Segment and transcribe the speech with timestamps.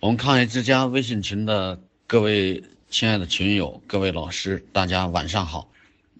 [0.00, 5.70] 我们抗癌之家微信群的各位亲爱的群友、各位老师，大家晚上好。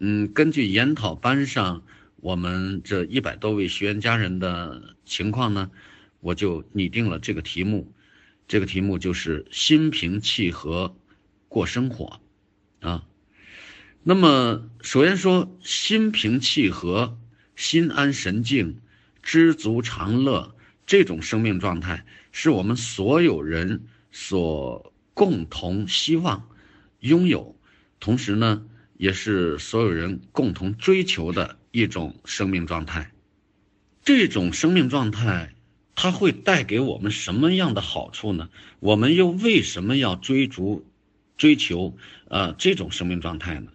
[0.01, 1.83] 嗯，根据研讨班上
[2.17, 5.71] 我们这一百多位学员家人的情况呢，
[6.21, 7.91] 我就拟定了这个题目。
[8.47, 10.95] 这个题目就是心平气和
[11.49, 12.21] 过生活
[12.81, 13.07] 啊。
[14.03, 17.17] 那么，首先说心平气和、
[17.57, 18.79] 心安神静、
[19.23, 20.55] 知足常乐
[20.91, 26.49] 这种生命状态，是我们所有人所共同希望
[26.99, 27.55] 拥有，
[28.01, 33.13] 同时呢，也是所有人共同追求的一种生命状态。
[34.03, 35.55] 这种生命状态，
[35.95, 38.51] 它会带给我们什么样的好处呢？
[38.81, 40.85] 我们又为什么要追逐、
[41.37, 43.71] 追求呃这种生命状态呢？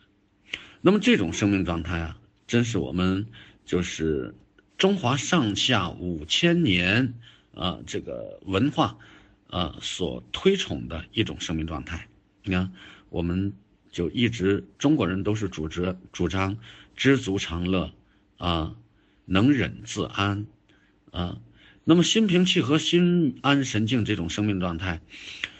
[0.82, 3.26] 那么这种生命状态啊，真是我们
[3.64, 4.36] 就是
[4.78, 7.14] 中华上下五千年
[7.54, 8.98] 啊这个文化
[9.50, 12.08] 啊所推崇的一种生命状态。
[12.44, 12.72] 你看，
[13.10, 13.54] 我们
[13.92, 16.58] 就一直中国人都是主张主张
[16.96, 17.92] 知足常乐
[18.38, 18.76] 啊，
[19.26, 20.46] 能忍自安
[21.12, 21.38] 啊。
[21.84, 25.02] 那么心平气和、心安神静这种生命状态，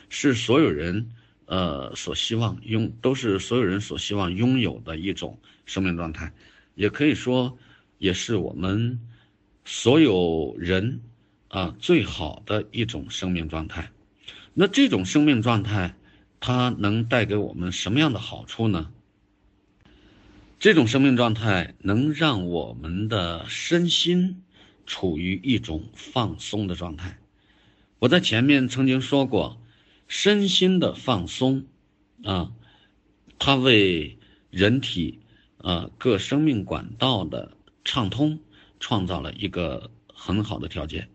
[0.10, 1.12] 是所有人。
[1.48, 6.34] 呃，所希望拥都是所有人所希望拥有的一种生命状态，
[6.74, 7.56] 也可以说，
[7.98, 9.00] 也是我们
[9.66, 11.02] 所有人
[11.48, 13.92] 啊最好的一种生命状态。
[14.54, 15.96] 那这种生命状态，
[16.40, 18.92] 它能带给我们什么样的好处呢？
[20.60, 24.42] 这种生命状态能让我们的身心
[24.86, 27.18] 处于一种放松的状态。
[28.00, 29.60] 我在前面曾经说过。
[30.08, 31.66] 身心的放松，
[32.24, 32.52] 啊，
[33.40, 34.20] 它为
[34.52, 35.18] 人体
[35.58, 38.40] 啊各生命管道的畅通
[38.82, 41.08] 创造了一个很好的条件。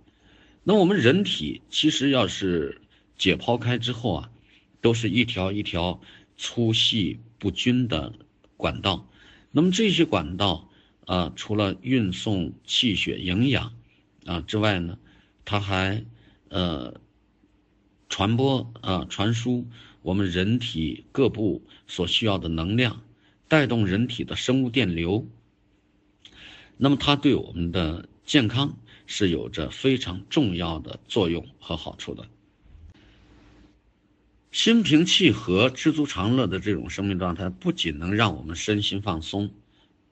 [0.65, 2.81] 那我们人体其实要是
[3.19, 4.31] 解剖开之后啊，
[4.81, 6.01] 都是一条一条
[6.39, 8.15] 粗细不均的
[8.57, 9.07] 管道。
[9.51, 10.71] 那么这些管道
[11.05, 13.75] 啊，除了运送气血营养
[14.25, 14.99] 啊之外呢，
[15.45, 16.07] 它还
[16.49, 16.99] 呃。
[18.13, 19.69] 传播啊，传输
[20.03, 23.03] 我们人体各部所需要的能量，
[23.47, 25.29] 带动人体的生物电流。
[26.81, 28.77] 那么它对我们的健康
[29.07, 32.27] 是有着非常重要的作用和好处的。
[34.51, 39.51] 心平气和、知足常乐的这种生命状态，不仅能让我们身心放松、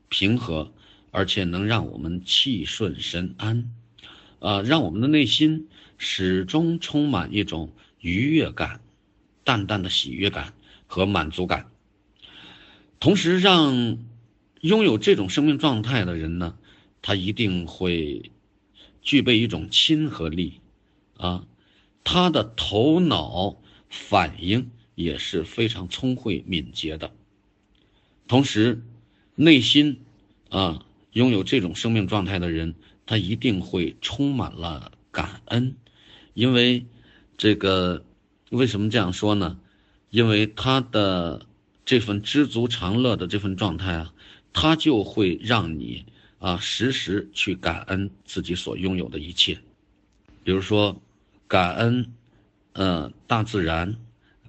[0.09, 0.71] 平和，
[1.11, 3.73] 而且能让我们气顺神安，
[4.39, 7.73] 啊，让我们的内心始终充满一种。
[8.01, 8.81] 愉悦感、
[9.43, 10.55] 淡淡的喜悦感
[10.87, 11.67] 和满足感，
[13.01, 13.99] 同时让
[14.61, 16.57] 拥有这种生命状态的人呢，
[17.03, 18.31] 他一定会
[19.03, 20.61] 具备一种亲和力，
[21.17, 21.47] 啊，
[22.05, 23.57] 他的头脑
[23.89, 27.13] 反应也是非常聪慧敏捷的，
[28.27, 28.83] 同时
[29.35, 30.01] 内心
[30.51, 32.75] 啊拥有这种生命状态的人，
[33.07, 35.77] 他一定会充满了感恩，
[36.35, 36.87] 因为。
[37.41, 38.05] 这个
[38.51, 39.61] 为什么这样说呢？
[40.11, 41.47] 因为他的
[41.85, 44.13] 这份知足常乐的这份状态啊，
[44.53, 46.05] 他就会让你
[46.39, 49.59] 啊时时去感恩自己所拥有的一切，
[50.45, 51.01] 比如说
[51.47, 52.13] 感恩，
[52.73, 53.97] 呃大自然，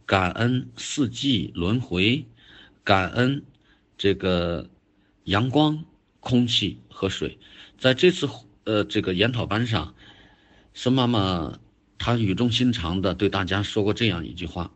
[0.06, 2.26] 感恩四季轮回，
[2.84, 3.44] 感恩
[3.98, 4.70] 这个
[5.26, 5.84] 阳光、
[6.20, 7.38] 空气和水。
[7.78, 8.28] 在这次
[8.64, 9.94] 呃这个研讨班上，
[10.74, 11.60] 孙妈妈。
[12.02, 14.72] 她语重心长的对大家说过这样一句话，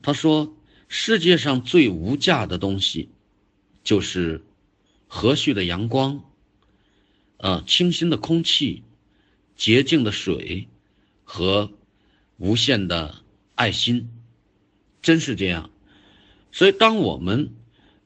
[0.00, 0.54] 她说
[0.86, 3.08] ：“世界上最无价的东西，
[3.82, 4.44] 就是
[5.14, 6.24] 和煦的阳光，
[7.36, 8.82] 呃，清新的空气，
[9.56, 10.68] 洁净的水，
[11.22, 11.70] 和
[12.38, 13.16] 无限的
[13.54, 14.08] 爱心。”
[15.02, 15.68] 真是这样。
[16.50, 17.52] 所以，当我们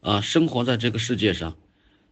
[0.01, 1.57] 啊生活在这个世界上，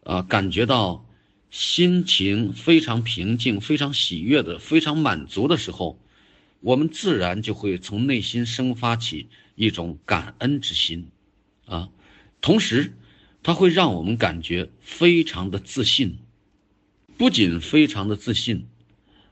[0.04, 1.04] 啊感觉到
[1.50, 5.99] 心情非常平静、非常喜悦的、非常满足的时候。
[6.60, 11.09] 我们自然就会从内心生发起一种感恩之心，
[11.66, 11.89] 啊，
[12.41, 12.95] 同时，
[13.45, 16.19] 它会让我们感觉非常的自信，
[17.17, 18.67] 不仅非常的自信，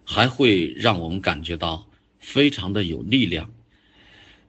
[0.05, 1.87] 还会让我们感觉到
[2.21, 3.51] 非常的有力量。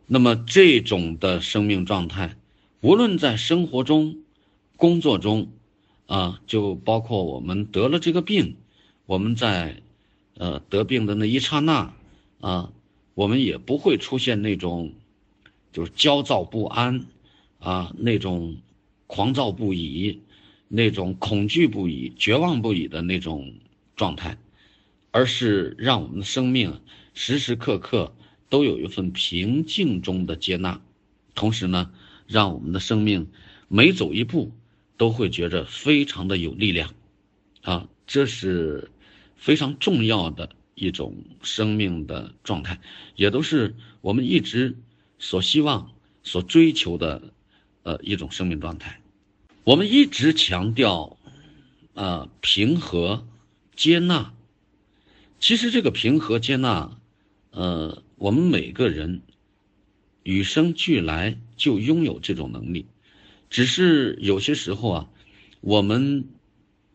[0.05, 2.35] 那么这种的生命状态，
[2.81, 4.17] 无论在生活中、
[4.75, 5.47] 工作中，
[6.07, 8.57] 啊，就包括我们得了这个病，
[9.05, 9.81] 我们在，
[10.35, 11.93] 呃，得病的那一刹那。
[12.41, 12.73] 啊，
[13.13, 14.91] 我们也不会出现那种，
[15.71, 17.05] 就是焦躁不安，
[17.59, 18.57] 啊，那种
[19.13, 20.21] 狂躁不已，
[20.67, 23.53] 那种恐惧不已、绝望不已的那种
[23.95, 24.39] 状态，
[25.11, 26.81] 而是让我们的生命
[27.13, 28.15] 时时刻刻
[28.49, 30.81] 都有一份平静中的接纳，
[31.35, 31.91] 同时呢，
[32.25, 33.27] 让我们的生命
[33.67, 34.51] 每走一步
[34.97, 36.91] 都会觉着非常的有力量，
[37.61, 38.89] 啊，这是
[39.35, 42.79] 非常重要的一种生命的状态，
[43.15, 44.75] 也都是我们一直
[45.19, 45.91] 所希望、
[46.23, 47.21] 所追求的，
[47.83, 49.01] 呃，一种生命状态。
[49.65, 51.17] 我们一直强调，
[51.93, 53.25] 啊，平和、
[53.77, 54.33] 接纳。
[55.39, 56.97] 其实这个平和、接纳，
[57.51, 59.21] 呃，我们每个人
[60.23, 62.87] 与生俱来就拥有这种能力，
[63.49, 65.09] 只是有些时候啊，
[65.61, 66.27] 我们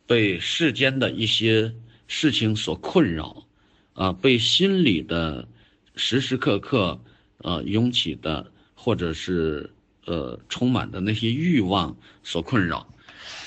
[0.07, 1.75] 被世间的一些
[2.07, 3.47] 事情所困扰，
[3.95, 5.49] 啊，被心里的
[5.97, 7.01] 时时刻刻
[7.39, 9.73] 呃涌起的，或者是。
[10.09, 12.87] 呃，充满的那些欲望所困扰，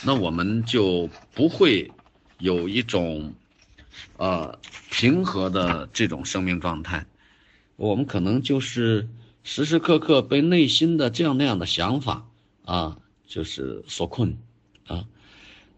[0.05, 1.89] 那我们就不会
[2.37, 3.33] 有一种
[4.17, 4.59] 呃
[4.91, 7.07] 平和的这种生命状态。
[7.77, 9.09] 我们可能就是
[9.41, 12.27] 时时刻刻被内心的这样那样的想法
[12.63, 14.37] 啊，就是所困
[14.85, 15.07] 啊。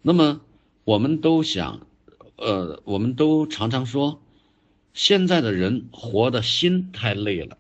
[0.02, 0.42] 那么
[0.84, 1.88] 我们都想，
[2.36, 4.22] 呃，我们都常常说，
[4.94, 7.58] 现在的人活的心太累了，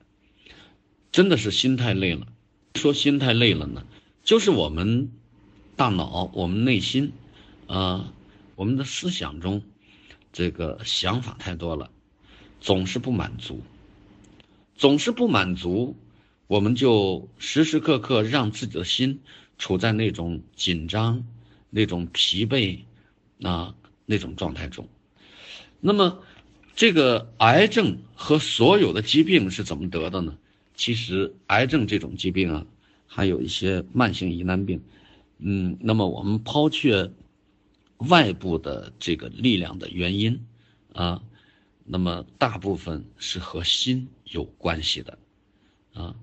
[1.13, 2.27] 真的是心太累了。
[2.75, 3.85] 说心太累了呢，
[4.23, 5.11] 就是我们
[5.75, 7.11] 大脑、我们内心，
[7.67, 8.11] 啊，
[8.55, 9.61] 我们的思想中，
[10.31, 11.91] 这个想法太多了，
[12.59, 13.61] 总是不满足，
[14.75, 15.95] 总是不满足，
[16.47, 19.21] 我们就时时刻刻让自己的心
[19.57, 21.23] 处在那种紧张、
[21.69, 22.79] 那种疲惫
[23.43, 23.75] 啊
[24.05, 24.89] 那种状态中。
[25.79, 26.23] 那么，
[26.75, 30.37] 这个癌症和所有的疾病是怎么得的呢？
[30.75, 32.65] 其实，癌症这种疾病啊，
[33.05, 34.81] 还有一些慢性疑难病，
[35.37, 37.11] 嗯，那么我们抛却
[37.97, 40.43] 外部的这个力量的原因
[40.93, 41.21] 啊，
[41.85, 45.19] 那么大部分是和心有关系的
[45.93, 46.15] 啊。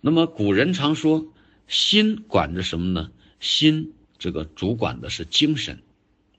[0.00, 1.32] 那么古人常说，
[1.68, 3.12] 心管着什么呢？
[3.38, 5.80] 心这个主管的是精神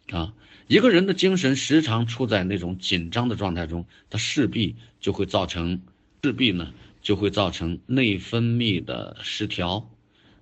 [0.10, 0.34] 啊。
[0.68, 5.82] 一个人的精神时常处在那种紧张的状态中，他势必就会造成。
[6.24, 6.72] 势必呢
[7.02, 9.90] 就会造成内分泌的失调，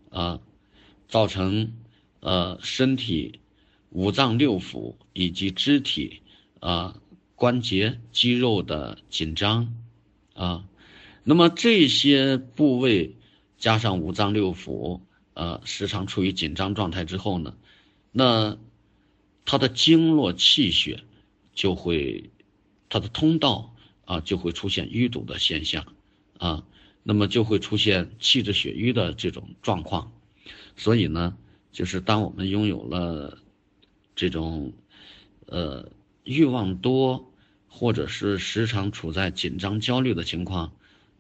[0.10, 0.42] 啊，
[1.08, 1.74] 造成
[2.20, 3.40] 呃身体
[3.90, 6.22] 五脏六腑以及肢体
[6.60, 7.00] 啊
[7.36, 9.74] 关节肌肉的紧张，
[10.34, 10.66] 啊，
[11.24, 13.16] 那么这些部位
[13.58, 15.00] 加上五脏六腑
[15.34, 17.56] 呃时常处于紧张状态之后呢，
[18.12, 18.58] 那
[19.46, 21.04] 它的经络气血
[21.54, 22.32] 就会
[22.90, 23.74] 它的通道。
[24.10, 25.86] 啊，就会出现淤堵的现象，
[26.40, 26.64] 啊，
[27.04, 30.12] 那么就会出现气滞血瘀的这种状况，
[30.76, 31.38] 所以呢，
[31.72, 33.38] 就是当我们拥有了
[34.16, 34.74] 这种
[35.46, 35.92] 呃
[36.24, 37.32] 欲望多，
[37.68, 40.72] 或者是时常处在紧张焦虑的情况，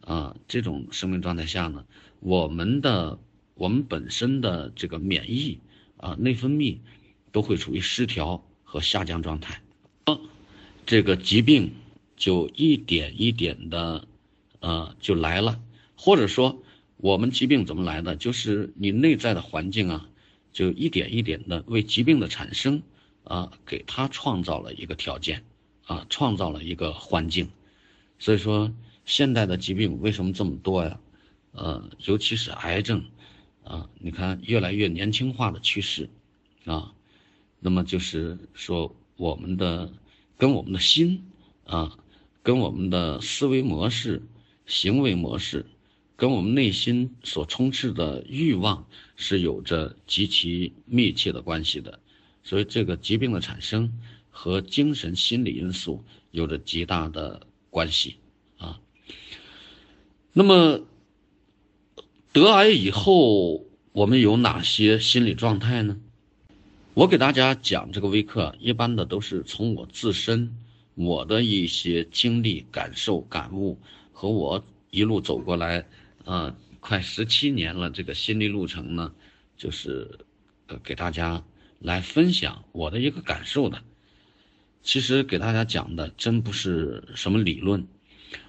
[0.01, 1.85] 啊，这种生命状态下呢，
[2.19, 3.19] 我们的
[3.53, 5.59] 我们本身的这个免疫
[5.97, 6.79] 啊内分泌
[7.31, 9.61] 都会处于失调和下降状态，
[10.87, 11.71] 这个疾病。
[12.19, 14.05] 就一点一点的，
[14.59, 15.57] 呃，就来了，
[15.95, 16.61] 或者说，
[16.97, 18.17] 我们疾病怎么来的？
[18.17, 20.09] 就是你内在的环境啊，
[20.51, 22.83] 就一点一点的为疾病的产生
[23.23, 25.45] 啊，给他创造了一个条件，
[25.85, 27.47] 啊，创造了一个环境。
[28.19, 28.69] 所以说，
[29.05, 30.99] 现代的疾病为什么这么多呀？
[31.53, 33.05] 呃，尤其是癌症，
[33.63, 36.09] 啊，你看越来越年轻化的趋势，
[36.65, 36.93] 啊，
[37.61, 39.93] 那么就是说，我们的
[40.37, 41.23] 跟我们的心
[41.63, 41.97] 啊。
[42.41, 44.21] 跟我们的思维模式、
[44.65, 45.65] 行为模式，
[46.15, 51.99] 跟我们内心所充斥的欲望是有着极其密切的关系的，
[52.43, 58.15] 所以这个疾病的产生和精神心理因素有着极大的关系
[58.57, 58.79] 啊。
[60.31, 60.81] 那么
[62.31, 65.99] 得癌以后，我们有哪些心理状态呢？
[66.93, 70.57] 我给大家讲这个微课，一般的都是从我自身。
[71.01, 73.79] 我的一些经历、感受、感悟，
[74.11, 75.85] 和我一路走过来，
[76.25, 79.13] 呃，快十七年了，这个心理路程呢，
[79.55, 80.19] 就是，
[80.67, 81.41] 呃，给大家
[81.79, 83.81] 来分享我的一个感受的。
[84.83, 87.87] 其实给大家讲的真不是什么理论，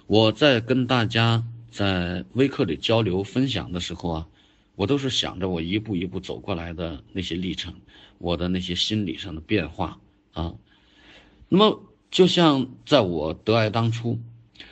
[0.07, 4.27] 我在跟大家在微课里交流分享的时候啊，
[4.75, 7.73] 我都是想着我一步一步走过来的那些历程，
[8.17, 10.01] 我的那些心理上的变化
[10.33, 10.53] 啊，
[11.47, 11.87] 那么。
[12.11, 14.19] 就像在我得癌当初，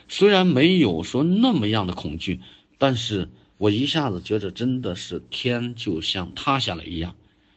[0.08, 2.40] 虽然没有说那么样的恐惧，
[2.78, 7.16] 但是我一下子觉着真的是天就像塌下来一样。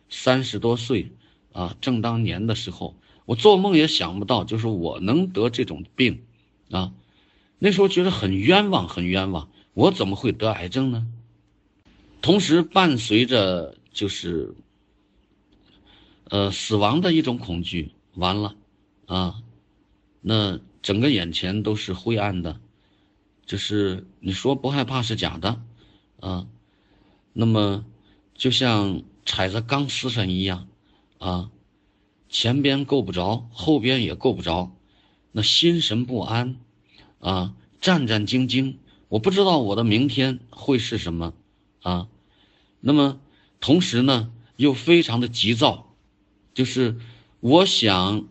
[0.09, 1.11] 三十多岁
[1.51, 6.23] 啊，正当年的时候，我做梦也想不到，就是我能得这种病，
[6.71, 6.93] 啊，
[7.59, 11.05] 那时候觉得很冤枉，很冤枉，我怎么会得癌症呢？
[12.21, 14.55] 同时伴随着就是，
[16.29, 17.91] 呃，死亡的一种恐惧。
[18.15, 18.55] 完了，
[19.07, 19.42] 啊，
[20.25, 22.59] 那整个眼前都是灰暗的，
[23.45, 25.61] 就是你说不害怕是假的，
[26.21, 26.47] 啊，
[27.33, 27.83] 那么
[28.33, 30.67] 就像踩在钢丝上一样，
[31.19, 31.51] 啊，
[32.29, 34.71] 前边够不着，后边也够不着，
[35.33, 36.55] 那心神不安，
[37.19, 38.77] 啊，战战兢兢，
[39.09, 41.33] 我不知道我的明天会是什么，
[41.81, 42.07] 啊，
[42.79, 43.19] 那么
[43.59, 45.93] 同时呢又非常的急躁，
[46.53, 46.97] 就是。
[47.45, 48.25] 我想，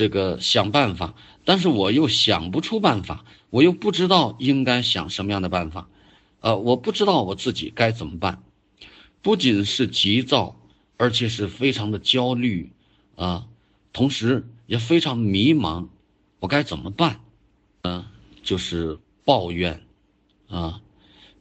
[0.00, 1.14] 这个想办法，
[1.44, 5.90] 但是我又想不出办法，我又不知道应该想什么样的办法，
[6.40, 8.42] 呃，我不知道我自己该怎么办，
[9.20, 10.56] 不仅是急躁，
[10.96, 12.72] 而且是非常的焦虑，
[13.14, 13.46] 啊，
[13.92, 15.88] 同时也非常迷茫，
[16.38, 17.20] 我该怎么办？
[17.82, 18.06] 嗯，
[18.42, 19.82] 就是抱怨，
[20.48, 20.80] 啊，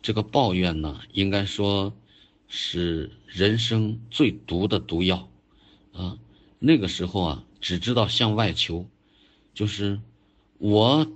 [0.02, 1.94] 这个抱怨呢，应该说
[2.50, 5.30] 是人生最毒的毒药，
[5.94, 6.18] 啊。
[6.62, 8.88] 那个时候啊，只知道向外求，
[9.54, 10.00] 就是
[10.58, 11.08] 我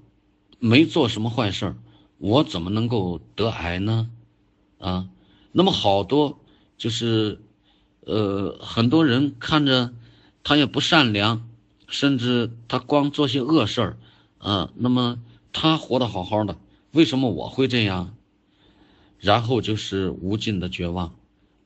[0.59, 1.75] 没做什么坏事，
[2.17, 4.09] 我怎么能够得癌呢？
[4.79, 5.09] 啊，
[5.51, 6.39] 那么好多
[6.77, 7.41] 就是
[8.01, 9.93] 呃，很多人看着
[10.43, 11.50] 他也不善良，
[11.88, 13.97] 甚至他光做些恶事儿
[14.38, 15.19] 啊，那么
[15.53, 16.57] 他活得好好的，
[16.91, 18.15] 为什么我会这样？
[19.19, 21.15] 然后就是无尽的绝望，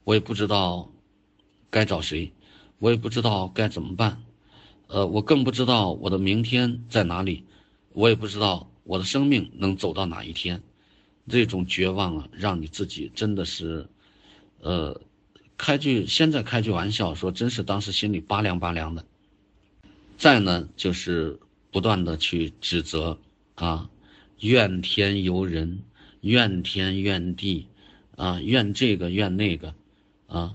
[0.04, 0.92] 我也不知道
[1.72, 2.32] 该找谁。
[2.80, 4.22] 我也不知道该怎么办，
[4.88, 7.44] 呃，我更不知道我的明天在哪里，
[7.94, 10.62] 我也不知道我的生命能走到哪一天，
[11.28, 13.88] 这种绝望啊，让你自己真的是，
[14.62, 15.02] 呃，
[15.58, 19.06] 开句现在开句玩笑说，真是当时心里拔凉拔凉的。
[20.18, 21.40] 再呢，就是
[21.72, 23.20] 不断的去指责
[23.56, 23.90] 啊，
[24.40, 25.80] 怨天尤人，
[26.22, 27.68] 怨天怨地，
[28.16, 29.74] 啊，怨这个怨那个，
[30.28, 30.54] 啊。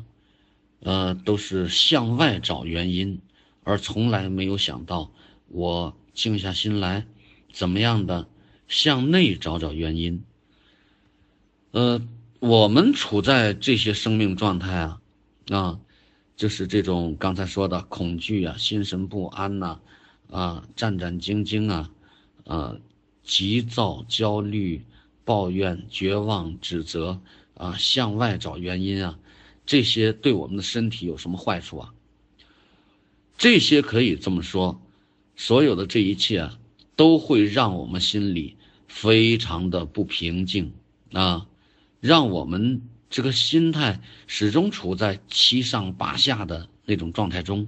[0.85, 3.21] 呃，都是向外找原因，
[3.65, 5.11] 而从来没有想到
[5.49, 7.07] 我静下心来，
[7.53, 8.27] 怎么样的
[8.69, 10.25] 向内找找原因。
[11.71, 12.01] 呃，
[12.41, 15.01] 我们处在这些生命状态啊，
[15.51, 15.81] 啊，
[16.37, 19.81] 就是这种刚才说的恐惧啊、心神不安呐，
[20.31, 21.91] 啊，战战兢兢啊，
[22.45, 22.77] 啊，
[23.23, 24.85] 急躁、焦虑、
[25.25, 27.21] 抱怨、绝望、指责
[27.55, 29.19] 啊，向外找原因啊。
[29.65, 31.95] 这些对我们的身体有什么坏处啊？
[33.43, 34.81] 这些可以这么说，
[35.35, 36.61] 所有的这一切啊，
[36.95, 38.57] 都会让我们心里
[38.87, 40.73] 非常的不平静
[41.13, 41.49] 啊，
[41.99, 47.67] 让我们这个心态始终处在七上八下的那种状态中。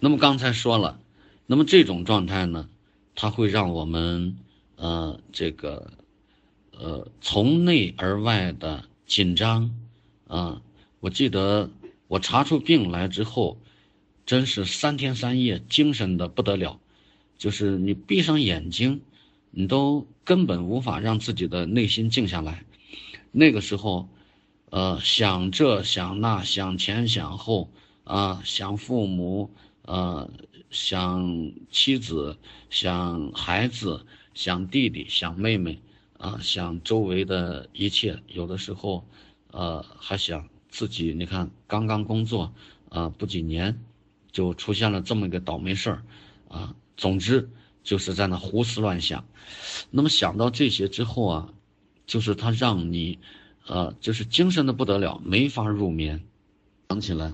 [0.00, 0.98] 那么刚才说了，
[1.46, 2.68] 那么这种状态呢，
[3.14, 4.36] 它会让我们
[4.74, 5.92] 呃这个
[6.76, 9.72] 呃从内而外的紧张
[10.26, 10.60] 啊。
[10.98, 11.70] 我记得
[12.08, 13.60] 我查出病来之后，
[14.26, 16.80] 真是三天三夜精神的不得了，
[17.38, 19.02] 就是你闭上眼睛，
[19.50, 22.64] 你都根本无法让自己的内心静下来。
[23.32, 24.08] 那个时候，
[24.70, 27.70] 呃，想这想那，想前想后
[28.04, 29.50] 啊，想父母，
[29.82, 30.30] 呃，
[30.70, 32.36] 想妻子，
[32.70, 35.80] 想孩子，想弟弟，想妹妹，
[36.18, 39.06] 啊，想周围的一切，有的时候，
[39.50, 40.48] 呃，还想。
[40.76, 42.52] 自己你看，刚刚工作，
[42.88, 43.78] 啊，不几年，
[44.34, 46.02] 就出现了这么一个倒霉事儿，
[46.48, 47.48] 啊，总之
[47.84, 49.24] 就是在那胡思乱想。
[49.90, 51.54] 那么想到这些之后啊，
[52.04, 53.20] 就是他让你，
[53.68, 56.24] 呃，就是精神的不得了，没法入眠。
[56.88, 57.32] 想起来，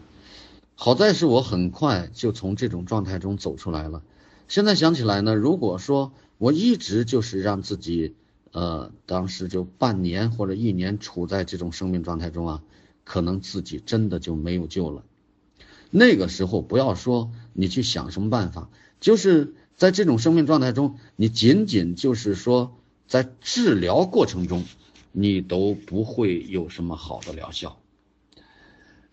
[0.74, 4.02] 好在是我很快就从这种状态中走出来了。
[4.46, 8.14] 现在想起来呢，如果说我一直就是让自己，
[8.52, 12.62] 呃，当时就半年或者一年处在这种生命状态中啊。
[13.02, 15.02] 可能自己真的就没有救了。
[15.90, 18.70] 那个时候，不要说你去想什么办法，
[19.00, 24.64] 就是在这种生命状态中，你仅仅就是说在治疗过程中，
[25.12, 27.78] 你都不会有什么好的疗效。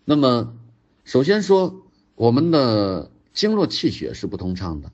[0.06, 0.56] 那么，
[1.04, 1.82] 首先说
[2.16, 4.92] 我们的经络气血是不通畅的，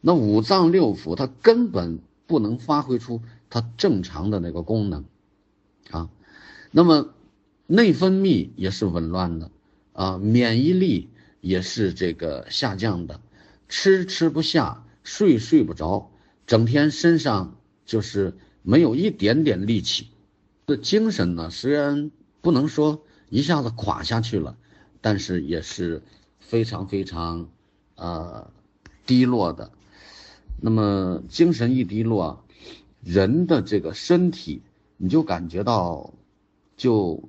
[0.00, 5.04] 那五脏六腑它根本不能发挥出它正常的那个功能
[5.90, 6.08] 啊。
[6.70, 7.14] 那么。
[7.70, 9.50] 内分泌也是紊乱的，
[9.98, 11.08] 啊，免疫力
[11.40, 13.20] 也是这个下降的，
[13.68, 16.12] 吃吃不下，睡睡不着，
[16.46, 20.06] 整天身上就是没有一点点力气，
[20.68, 24.56] 这精神呢，虽然不能说一下子垮下去了，
[25.00, 26.00] 但是也是
[26.38, 27.50] 非常非常，
[27.96, 28.52] 呃，
[29.04, 29.72] 低落的。
[30.60, 32.44] 那么精神一低落，
[33.02, 34.62] 人的这个身体，
[34.96, 36.14] 你就感觉到
[36.76, 37.28] 就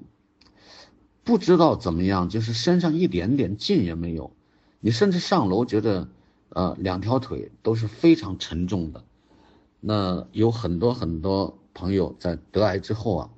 [1.23, 4.31] 不知道怎么样，就是身上一点点劲也没有，
[4.79, 6.09] 你甚至上楼觉得
[6.49, 9.03] 呃两条腿都是非常沉重的。
[9.79, 13.29] 那有很多很多朋友在得癌之后啊，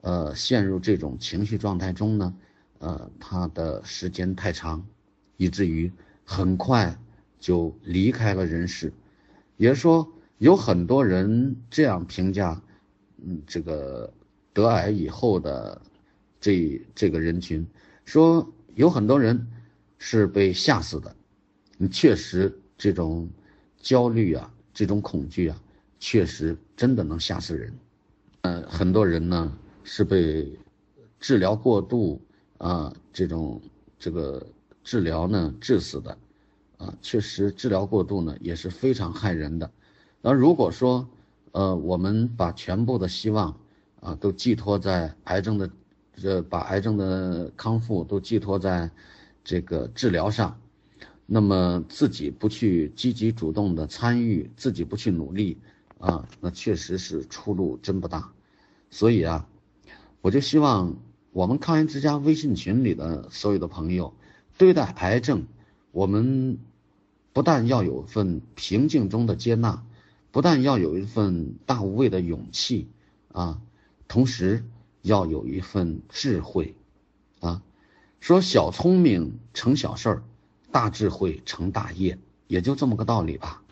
[0.00, 2.34] 呃，陷入这种情绪状态中呢，
[2.78, 4.84] 呃，他的时间太长，
[5.36, 5.90] 以至于
[6.24, 6.98] 很快
[7.40, 8.92] 就离开了人世。
[9.56, 12.60] 也就是说，有很多人这样评价，
[13.24, 14.12] 嗯，这个
[14.52, 15.80] 得癌以后的
[16.40, 17.66] 这这个人群，
[18.04, 19.46] 说有很多人
[19.98, 21.14] 是被吓死的。
[21.76, 23.28] 你确实这种
[23.76, 25.62] 焦虑啊，这种恐惧啊。
[26.00, 27.72] 确实，真的能吓死人。
[28.42, 29.52] 呃，很多人呢
[29.82, 30.48] 是被
[31.18, 32.22] 治疗过度
[32.58, 33.60] 啊，这种
[33.98, 34.46] 这个
[34.84, 36.16] 治疗呢致死的，
[36.76, 39.68] 啊，确实治疗过度呢也是非常害人的。
[40.20, 41.08] 那如果说，
[41.50, 43.58] 呃，我们把全部的希望
[44.00, 45.68] 啊都寄托在癌症的，
[46.20, 48.90] 这把癌症的康复都寄托在
[49.44, 50.60] 这个治疗上，
[51.26, 55.58] 那么自己不去积极主动的参与，自己不去努力。
[56.00, 58.30] 啊，那确实是出路真不大，
[58.88, 59.48] 所以啊，
[60.20, 60.96] 我就希望
[61.32, 64.14] 我们抗癌之家微信群里的所有的朋友，
[64.56, 65.48] 对待癌症，
[65.90, 66.56] 我们
[67.32, 69.82] 不但要有一份平静中的接纳，
[70.30, 72.86] 不但要有一份大无畏的勇气
[73.32, 73.60] 啊，
[74.06, 74.64] 同时
[75.08, 76.76] 要有一份智慧
[77.40, 77.62] 啊，
[78.20, 80.22] 说小聪明成小事儿，
[80.70, 83.62] 大智慧成大业，也就这么个道理吧。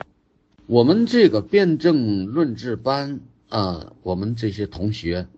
[0.67, 5.29] 我们这个辩证论治班啊，我们这些同学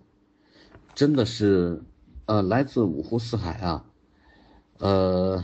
[0.95, 1.83] 真的是
[2.25, 3.85] 呃来自五湖四海啊，
[4.77, 5.43] 呃，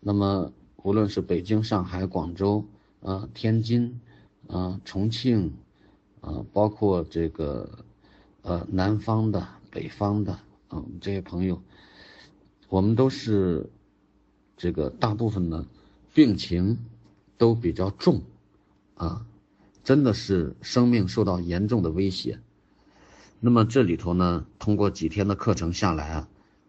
[0.00, 2.64] 那么无论是北京、上海、广州
[3.02, 3.98] 啊、天津
[4.46, 5.54] 啊、重庆
[6.20, 7.84] 啊，包括这个
[8.42, 11.62] 呃南方的、北方的啊，这些朋友，
[12.68, 13.70] 我们都是
[14.56, 15.66] 这个大部分呢
[16.14, 16.78] 病情
[17.38, 18.22] 都比较重。
[18.94, 19.26] 啊，
[19.84, 22.40] 真的是生命受到严重的威胁。
[23.40, 26.28] 那么这里头呢，通过几天的课程下来啊，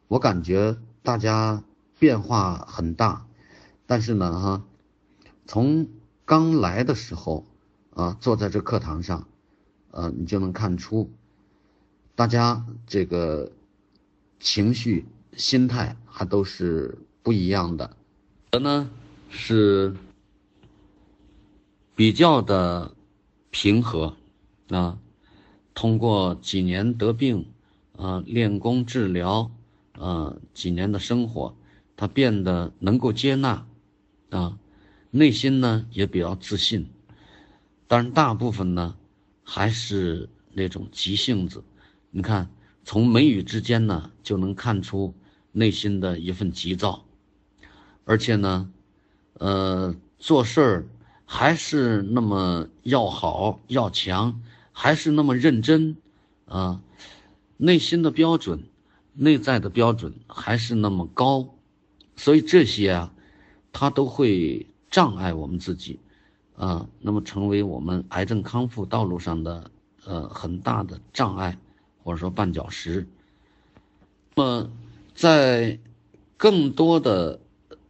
[0.09, 1.63] 我感觉大家
[1.97, 3.25] 变化很大。
[3.85, 4.65] 但是呢，哈，
[5.45, 5.87] 从
[6.25, 7.45] 刚来的时候
[7.93, 9.29] 啊，坐在这课堂上，
[9.91, 11.09] 呃，你就能看出，
[12.17, 13.51] 大家这个
[14.39, 17.95] 情绪、心态还都是不一样的。
[18.49, 18.89] 的呢
[19.29, 19.95] 是。
[21.93, 22.93] 比较的
[23.49, 24.15] 平和
[24.69, 24.99] 啊，
[25.73, 27.47] 通过几年得病
[27.95, 29.49] 啊，练功治疗
[29.93, 31.55] 啊，几年的生活，
[31.95, 33.65] 他变得能够接纳
[34.29, 34.59] 啊，
[35.09, 36.87] 内心呢也比较自信。
[37.87, 38.95] 但是大部分呢
[39.43, 41.63] 还是那种急性子，
[42.17, 42.49] 你看
[42.83, 45.13] 从眉宇之间呢就能看出
[45.51, 47.05] 内心的一份急躁，
[48.05, 48.71] 而且呢，
[49.33, 50.87] 呃，做事儿。
[51.29, 55.97] 还是那么要好要强，还是那么认真，
[56.45, 56.81] 啊，
[57.57, 58.63] 内心的标准，
[59.13, 61.53] 内在的标准还是那么高，
[62.15, 63.13] 所以这些啊，
[63.73, 65.99] 它都会障碍我们自己，
[66.55, 69.69] 啊，那么成为我们癌症康复道路上的
[70.05, 71.59] 呃很大的障碍，
[72.07, 73.05] 或者说绊脚石。
[74.33, 74.71] 那么，
[75.13, 75.77] 在
[76.37, 77.41] 更多的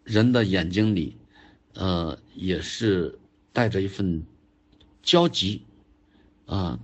[0.03, 1.15] 人的眼睛里，
[1.75, 3.19] 呃，也是。
[3.53, 4.23] 带着一份
[5.01, 5.63] 焦急，
[6.45, 6.79] 啊，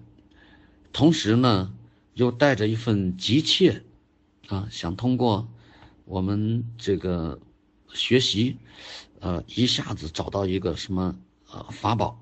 [0.92, 1.72] 同时呢，
[2.16, 3.84] 又带着一份急切，
[4.48, 5.48] 啊，想通过
[6.06, 7.40] 我们这个
[7.94, 8.58] 学习，
[9.20, 11.16] 呃，一下子找到一个什么
[11.52, 12.20] 呃法宝，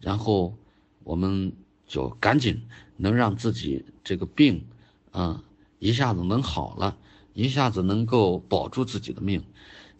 [0.00, 0.54] 然后
[1.02, 1.54] 我们
[1.86, 2.60] 就赶紧
[2.98, 4.64] 能让自己这个病，
[5.10, 5.42] 啊，
[5.80, 6.96] 一下子能好了，
[7.32, 9.42] 一下子能够保住自己的命。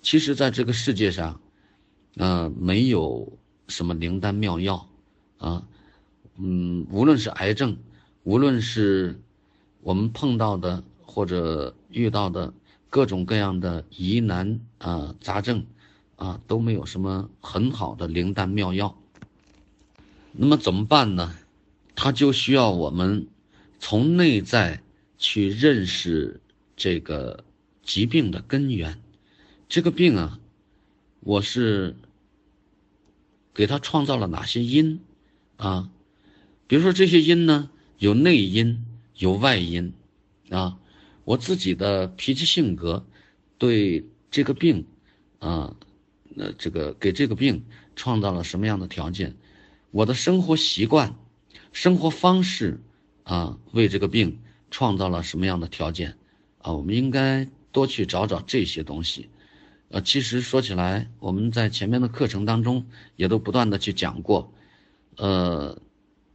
[0.02, 1.40] 其实，在这个世界上，
[2.16, 3.36] 呃，没有。
[3.66, 4.86] 什么灵丹妙药，
[5.38, 5.66] 啊，
[6.36, 7.78] 嗯，无论是癌症，
[8.22, 9.18] 无论是
[9.80, 12.52] 我们碰到的或者遇到的
[12.90, 15.64] 各种各样的疑难啊杂症，
[16.16, 18.94] 啊，都没有什么很好的灵丹妙药。
[20.32, 21.34] 那么怎么办呢？
[21.94, 23.28] 它就需要我们
[23.86, 24.82] 从内在
[25.18, 26.40] 去认识
[26.74, 27.44] 这个
[27.82, 28.98] 疾病的根源。
[29.68, 30.40] 这个病啊，
[31.20, 31.94] 我是。
[33.52, 35.00] 给他创造了哪些因，
[35.58, 35.90] 啊，
[36.66, 37.68] 比如说这些因呢，
[37.98, 39.92] 有内因，有外因，
[40.48, 40.78] 啊，
[41.24, 43.04] 我自己的脾气性格，
[43.58, 44.86] 对这个病，
[45.40, 45.76] 啊，
[46.30, 47.62] 那这个给这个病
[47.94, 49.36] 创造了什么样的条件？
[49.90, 51.14] 我的生活习惯，
[51.72, 52.80] 生活方式
[53.24, 54.38] 啊为这个病
[54.70, 56.16] 创造了什么样的条件
[56.58, 56.72] 啊？
[56.72, 59.28] 我们应该多去找找这些东西。
[59.88, 64.52] 呃，其实说起来，我们在前面的课程当中也都不断的去讲过，
[65.16, 65.78] 呃，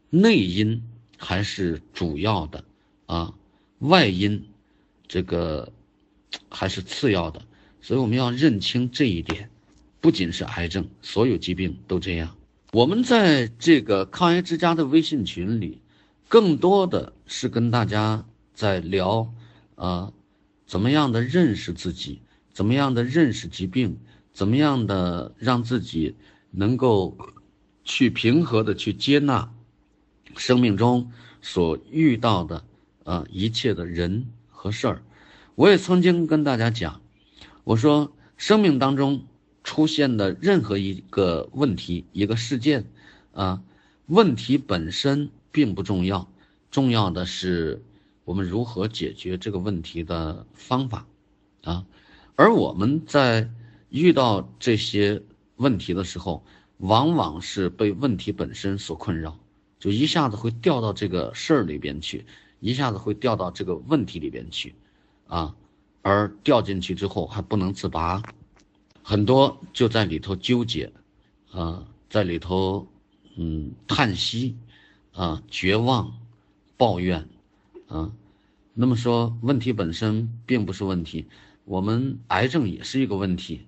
[0.10, 0.84] 内因
[1.17, 2.63] 还是主要的
[3.06, 3.34] 啊，
[3.80, 4.45] 外因
[5.08, 5.73] 这个
[6.49, 7.41] 还是次要的，
[7.82, 9.49] 所以我们要认清这一点。
[10.02, 12.38] 不仅是癌症，所有疾病都这样。
[12.71, 15.82] 我们在这个抗癌之家的微信群里，
[16.29, 19.33] 更多的是跟大家在聊，
[19.73, 20.13] 啊，
[20.67, 22.21] 怎么样的认识自己。
[22.53, 23.97] 怎么样的认识疾病？
[24.31, 26.15] 怎么样的让自己
[26.51, 27.17] 能够
[27.83, 29.51] 去平和的去接纳
[30.37, 31.11] 生命中
[31.41, 32.63] 所遇到的
[33.05, 35.01] 啊一切的人和事儿？
[35.55, 37.01] 我也曾经跟大家讲，
[37.63, 39.23] 我说生命当中
[39.63, 42.85] 出现的任何一个问题、一个事件
[43.33, 43.63] 啊，
[44.05, 46.31] 问题本身并不重要，
[46.71, 47.83] 重要的是
[48.23, 51.05] 我们如何解决这个问题的方法
[51.63, 51.85] 啊。
[52.35, 53.49] 而我们在
[53.89, 55.21] 遇到这些
[55.57, 56.43] 问题的时候，
[56.77, 59.38] 往往是被问题本身所困扰，
[59.79, 62.25] 就一下子会掉到这个事儿里边去，
[62.59, 64.75] 一下子会掉到这个问题里边去，
[65.27, 65.55] 啊，
[66.01, 68.21] 而掉进去之后还不能自拔，
[69.03, 70.93] 很多就在里头纠结，
[71.51, 72.88] 啊，在里头，
[73.35, 74.55] 嗯，叹息，
[75.13, 76.13] 啊，绝望，
[76.78, 77.28] 抱怨，
[77.88, 78.12] 啊，
[78.74, 81.28] 那么说问题本身并不是问题。
[81.65, 83.67] 我们癌症也是一个问题，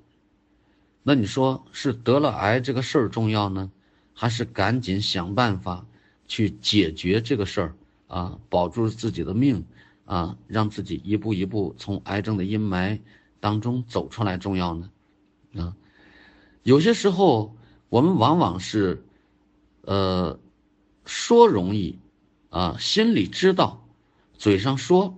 [1.04, 3.72] 那你说是得了癌这个事儿重要呢，
[4.14, 5.86] 还是赶紧想办法
[6.28, 7.76] 去解决这个事儿
[8.08, 9.64] 啊，保住自己的命
[10.06, 13.00] 啊，让自己一步一步从癌症的阴霾
[13.40, 14.90] 当中走出来重要呢？
[15.58, 15.76] 啊，
[16.64, 17.56] 有些时候
[17.90, 19.04] 我们往往是，
[19.82, 20.40] 呃，
[21.06, 22.00] 说容易，
[22.50, 23.86] 啊，心里知道，
[24.38, 25.16] 嘴上说，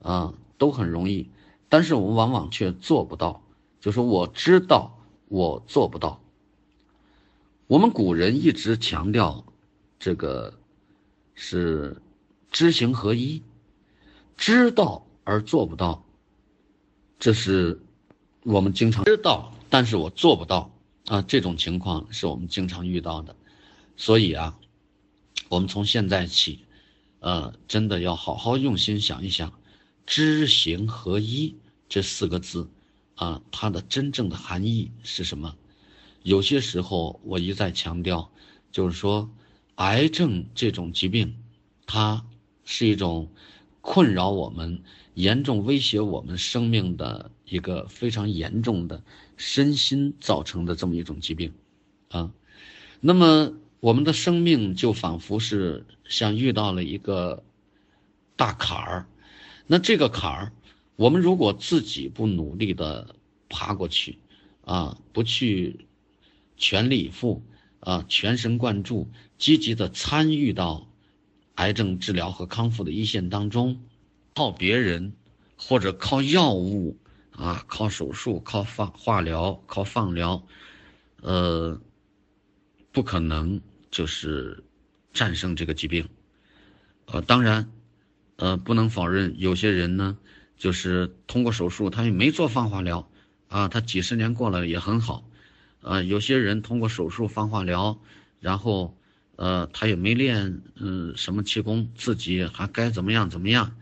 [0.00, 1.28] 啊，都很容易。
[1.68, 3.42] 但是我们往往却做不到，
[3.80, 6.20] 就是我知道我做不到。
[7.66, 9.44] 我们古人一直强调，
[9.98, 10.54] 这个
[11.34, 12.00] 是
[12.50, 13.42] 知行合一，
[14.36, 16.04] 知道而做不到，
[17.18, 17.82] 这是
[18.44, 20.70] 我们经常知道，但是我做不到
[21.06, 23.34] 啊，这种情况是我们经常遇到的。
[23.96, 24.56] 所以啊，
[25.48, 26.60] 我们从现在起，
[27.20, 29.52] 呃，真的要好好用心想一想。
[30.06, 31.56] 知行合一
[31.88, 32.70] 这四个字，
[33.16, 35.56] 啊，它的真正的含义是什么？
[36.22, 38.30] 有些时候我一再强调，
[38.70, 39.28] 就是说，
[39.76, 41.36] 癌症这种疾病，
[41.86, 42.24] 它
[42.64, 43.28] 是一种
[43.80, 44.80] 困扰我们、
[45.14, 49.02] 严重威胁我们生命的一个非常严重的
[49.36, 51.52] 身心造成的这么一种疾病，
[52.10, 52.32] 啊，
[53.00, 57.44] 那么我们的生命就仿佛是像遇到了一个
[58.36, 59.06] 大坎儿。
[59.66, 60.52] 那这个坎儿，
[60.96, 63.14] 我们如果自己不努力的
[63.48, 64.18] 爬过去，
[64.64, 65.86] 啊，不去
[66.56, 67.42] 全力以赴，
[67.80, 69.08] 啊，全神贯注，
[69.38, 70.86] 积极的参与到
[71.56, 73.80] 癌症治疗和康复的一线当中，
[74.34, 75.12] 靠别人
[75.56, 76.96] 或者靠药物，
[77.32, 80.42] 啊，靠手术、靠放化疗、靠放疗，
[81.20, 81.80] 呃，
[82.96, 84.64] 不可能就是
[85.12, 86.08] 战胜这个疾病，
[87.04, 87.70] 呃，当然。
[88.36, 90.16] 呃，不能否认，有些人呢，
[90.56, 93.10] 就是通过手术，他也没做放化疗，
[93.48, 95.26] 啊，他几十年过了也很好，
[95.80, 97.98] 呃，有些人通过手术放化疗，
[98.40, 98.96] 然后，
[99.36, 103.74] 呃，他也没练，嗯，什么气功，自己还该怎么样怎么样，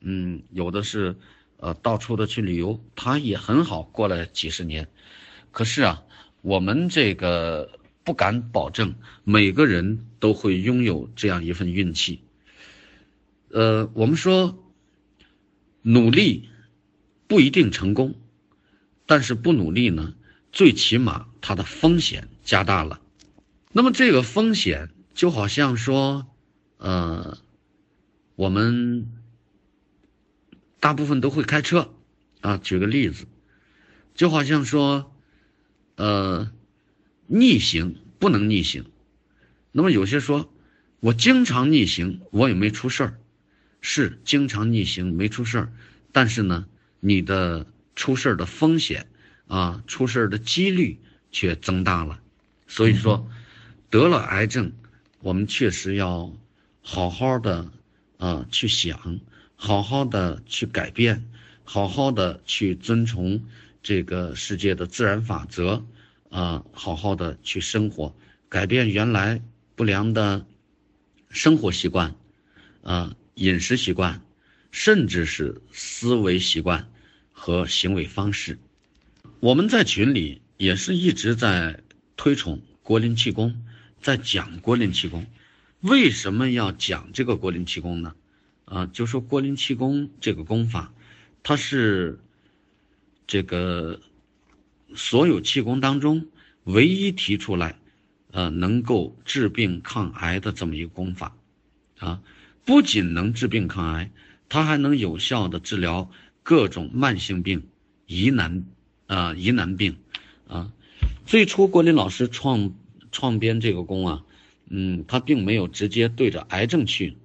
[0.00, 1.16] 嗯，有的是，
[1.56, 4.88] 呃，到处的去旅游，他也很好，过了几十年，
[5.50, 6.02] 可是啊，
[6.42, 12.20] 我们这个不敢保证每个人都会拥有这样一份运气。
[13.50, 14.58] 呃，我们说，
[15.82, 16.48] 努力
[17.26, 18.14] 不一定成功，
[19.06, 20.14] 但是不努力呢，
[20.52, 23.00] 最起码它的风险加大了。
[23.72, 26.26] 那么这个风险就好像说，
[26.78, 27.38] 呃，
[28.36, 29.12] 我们
[30.80, 31.94] 大部分都会开车
[32.40, 33.26] 啊，举个例子，
[34.14, 35.14] 就好像说，
[35.96, 36.50] 呃，
[37.34, 38.84] 逆行不能逆行。
[39.70, 40.52] 那么有些说，
[41.00, 43.18] 我经常逆行，我也没出事儿。
[43.80, 45.72] 是经常逆行没出事儿，
[46.12, 46.66] 但是呢，
[47.00, 47.66] 你的
[47.96, 49.06] 出事儿的风险
[49.48, 50.98] 啊，出事儿的几率
[51.30, 52.20] 却增大了。
[52.68, 53.26] 所以说，
[53.88, 54.72] 得了癌症，
[55.20, 56.36] 我们确实要
[56.82, 57.72] 好好的
[58.18, 59.20] 啊去想，
[59.56, 61.24] 好好的去改变，
[61.64, 63.42] 好好的去遵从
[63.82, 65.84] 这个世界的自然法则
[66.32, 68.16] 啊，好好的去生活，
[68.48, 69.42] 改变原来
[69.76, 70.46] 不良的
[71.28, 72.14] 生活习惯，
[72.82, 74.22] 啊，饮食习惯，
[74.70, 76.88] 甚至是思维习惯
[77.32, 78.58] 和行为方式。
[79.40, 81.80] 我们在群里也是一直在
[82.16, 83.62] 推崇国林气功，
[84.00, 85.26] 在讲国林气功。
[85.80, 88.14] 为什么要讲这个国林气功呢？
[88.64, 90.94] 啊，就说国林气功这个功法，
[91.42, 92.18] 它是
[93.26, 94.00] 这个
[94.94, 96.26] 所有气功当中
[96.64, 97.76] 唯一提出来，
[98.30, 101.36] 呃，能够治病抗癌的这么一个功法，
[101.98, 102.20] 啊，
[102.64, 104.10] 不仅能治病抗癌，
[104.48, 106.10] 它还能有效的治疗
[106.42, 107.62] 各种慢性病、
[108.06, 108.64] 疑难
[109.06, 109.96] 啊疑难病，
[110.48, 110.72] 啊，
[111.26, 112.72] 最初郭林老师创
[113.10, 114.24] 创编这个功啊。
[114.74, 117.18] 嗯，他并没有直接对着癌症去，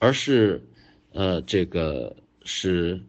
[0.00, 0.64] 而是，
[1.12, 3.00] 呃，这个是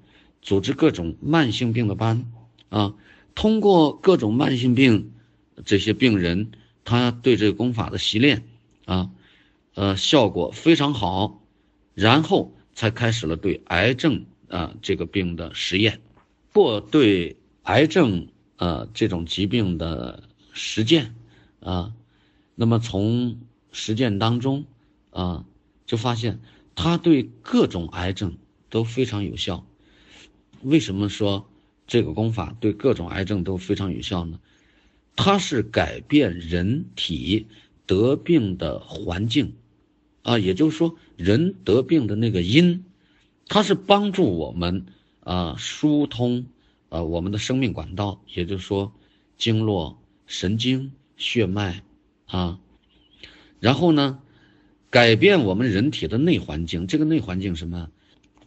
[0.43, 2.32] 组织各种慢性病的班，
[2.69, 2.93] 啊，
[3.39, 5.13] 通过各种慢性病
[5.63, 6.52] 这些病人，
[6.84, 8.43] 他对这个功法的习练，
[8.84, 9.12] 啊，
[9.75, 11.41] 呃，效果非常好，
[11.93, 16.02] 然后才开始了对癌症啊这个病的实验，
[16.54, 20.21] 或对癌症呃这种疾病的
[20.52, 21.15] 实践，
[21.62, 21.93] 啊，
[22.56, 23.39] 那么从。
[23.71, 24.65] 实践当中，
[25.12, 25.45] 啊，
[25.86, 26.39] 就发现
[26.73, 28.36] 它对各种癌症
[28.71, 29.63] 都非常有效。
[30.63, 31.47] 为什么说
[31.89, 34.39] 这个功法对各种癌症都非常有效呢？
[35.15, 37.47] 它是改变人体
[37.88, 39.56] 得病的环境，
[40.21, 42.86] 啊，也就是说人得病的那个因，
[43.47, 44.86] 它是帮助我们
[45.21, 46.45] 啊疏通
[46.89, 48.93] 啊我们的生命管道，也就是说
[49.38, 51.84] 经络、神经、血脉
[52.28, 52.60] 啊。
[53.60, 54.21] 然后呢，
[54.91, 56.86] 改变我们人体的内环境。
[56.86, 57.89] 这个内环境什么？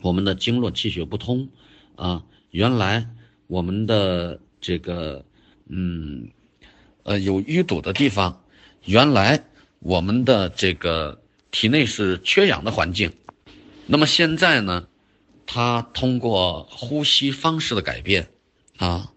[0.01, 1.49] 我们的经络气血不通
[1.97, 2.25] 啊。
[2.51, 3.09] 原来
[3.53, 5.23] 我们的这个
[5.69, 6.27] 嗯
[7.03, 8.43] 呃有淤堵的地方，
[8.87, 9.45] 原来
[9.81, 13.13] 我们的这个体内是缺氧的环境。
[13.87, 14.89] 那么现在呢，
[15.45, 18.27] 它通过呼吸方式的改变
[18.79, 19.13] 啊，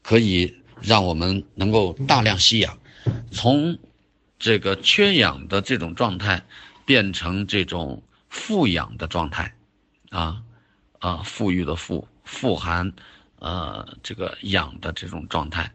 [0.00, 2.78] 可以让我们能够大量吸氧，
[3.32, 3.76] 从。
[4.42, 6.42] 这个缺氧的这种状态，
[6.86, 9.54] 变成这种富氧的状态，
[10.08, 10.40] 啊，
[10.98, 12.90] 啊，富裕的富，富含，
[13.40, 15.74] 呃，这个氧的这种状态。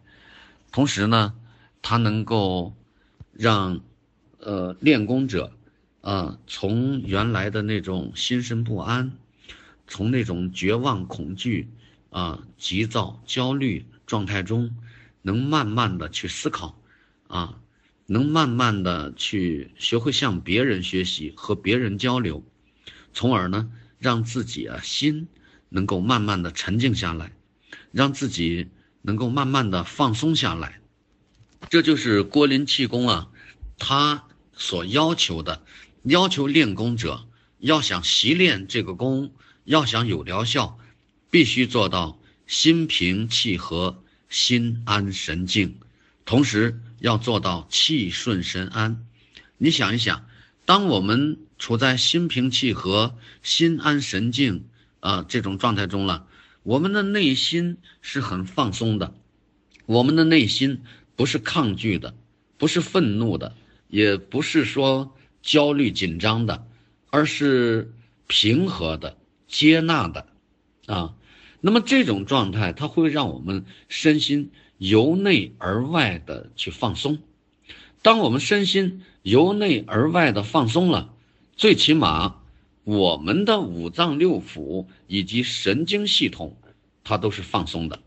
[0.71, 1.35] 同时呢，
[1.81, 2.73] 它能够
[3.33, 3.81] 让，
[4.39, 5.51] 呃，练功者，
[6.01, 9.11] 啊，从原来的那种心神不安，
[9.87, 11.69] 从那种绝望、恐惧，
[12.09, 14.75] 啊，急躁、焦虑状态中，
[15.21, 16.79] 能慢慢的去思考，
[17.27, 17.59] 啊。
[18.07, 22.43] 能慢慢的去学会向别人学习和别人交流，
[23.13, 25.27] 从而呢让自己啊心
[25.69, 27.31] 能够慢慢的沉静下来，
[27.95, 28.67] 让自己
[29.01, 30.81] 能够慢慢的放松下来，
[31.69, 33.29] 这就是郭林气功啊，
[33.79, 35.63] 他所要求的，
[36.03, 37.25] 要求练功者
[37.59, 39.31] 要想习练这个功，
[39.63, 40.77] 要想有疗效，
[41.29, 45.79] 必须做到心平气和，心安神静，
[46.25, 46.81] 同时。
[46.99, 49.05] 要做到气顺神安，
[49.57, 50.25] 你想一想，
[50.65, 54.65] 当我们处在心平气和、心安神静
[55.01, 56.25] 啊这种状态中了，
[56.65, 59.13] 我们的内心是很放松的，
[59.85, 60.81] 我们的内心
[61.15, 62.15] 不是抗拒的，
[62.57, 63.55] 不是愤怒的，
[63.87, 66.65] 也不是说焦虑紧张的，
[67.11, 67.93] 而是
[68.25, 69.15] 平和的、
[69.47, 70.25] 接纳的，
[70.87, 71.13] 啊，
[71.61, 74.51] 那么这种状态它会让我们身心。
[74.77, 77.19] 由内而外的去放松，
[78.01, 81.13] 当我们身心由内而外的放松了，
[81.55, 82.41] 最起码
[82.85, 86.55] 我们的五脏六腑以及神经系统，
[87.03, 87.99] 它都是放松的。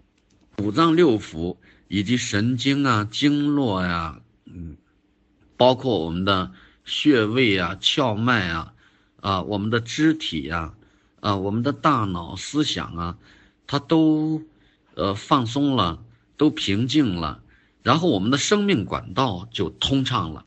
[0.56, 4.78] 五脏六腑以及神经啊、经络呀，嗯，
[5.58, 6.50] 包括我们的
[6.86, 8.72] 穴位啊、窍脉啊，
[9.20, 10.72] 啊，我们的肢体呀，
[11.20, 13.18] 啊，我们的大脑思想啊，
[13.66, 14.42] 它都
[14.94, 16.02] 呃放松了。
[16.38, 17.42] 都平静了，
[17.82, 20.44] 然后我们的生命管道就通畅了。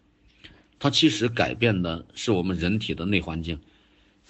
[0.80, 3.60] 它其实改变的是我们人体的内环境。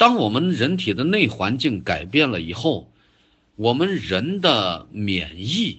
[0.02, 2.92] 当我们人体的内环境改变了以后，
[3.56, 5.78] 我们人的免疫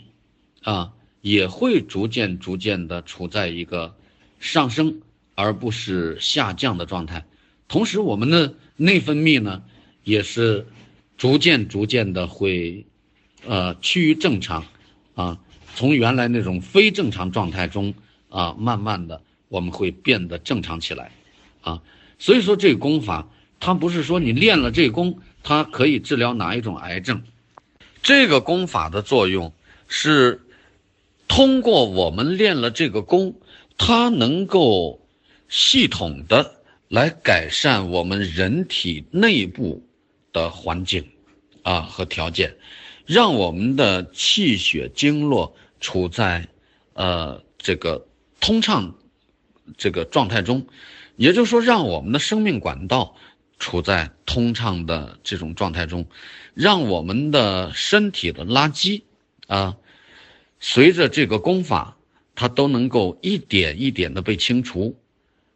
[0.62, 3.96] 啊也会逐渐逐渐的处在一个
[4.38, 5.00] 上升
[5.34, 7.26] 而不是下降的状态。
[7.66, 9.64] 同时，我们的内分泌呢
[10.04, 10.68] 也是
[11.18, 12.86] 逐渐逐渐的会
[13.44, 14.64] 呃趋于正常
[15.16, 15.36] 啊。
[15.74, 17.92] 从原来那种非正常状态中
[18.28, 21.10] 啊，慢慢的我们会变得正常起来，
[21.62, 21.82] 啊，
[22.20, 23.26] 所以说这个功法，
[23.64, 27.22] 它不是说你练了这功，它可以治疗哪一种癌症，
[28.02, 29.52] 这个功法的作用
[29.86, 30.40] 是
[31.28, 33.36] 通过我们练了这个功，
[33.78, 35.06] 它能够
[35.48, 36.56] 系统的
[36.88, 39.86] 来改善我们人体内部
[40.32, 41.08] 的环境
[41.62, 42.56] 啊和条件，
[43.06, 46.48] 让我们的气血经络处在
[46.94, 48.04] 呃这个
[48.40, 48.92] 通畅
[49.76, 50.66] 这个状态中，
[51.14, 53.14] 也就是说，让我们的生命管道
[53.62, 56.04] 处在通畅的这种状态中，
[56.54, 59.02] 让我们的身体的垃圾
[59.46, 59.76] 啊，
[60.58, 61.96] 随着这个功法。
[62.34, 64.96] 它都能够一点一点的被清除，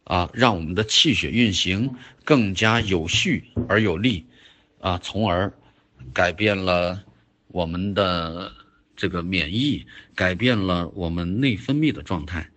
[0.03, 4.27] 啊，让我们的气血运行更加有序而有力，
[4.79, 5.51] 啊，从而
[6.13, 7.03] 改变了
[7.47, 8.53] 我们的
[8.95, 12.47] 这个免疫，改变了我们内分泌的状态，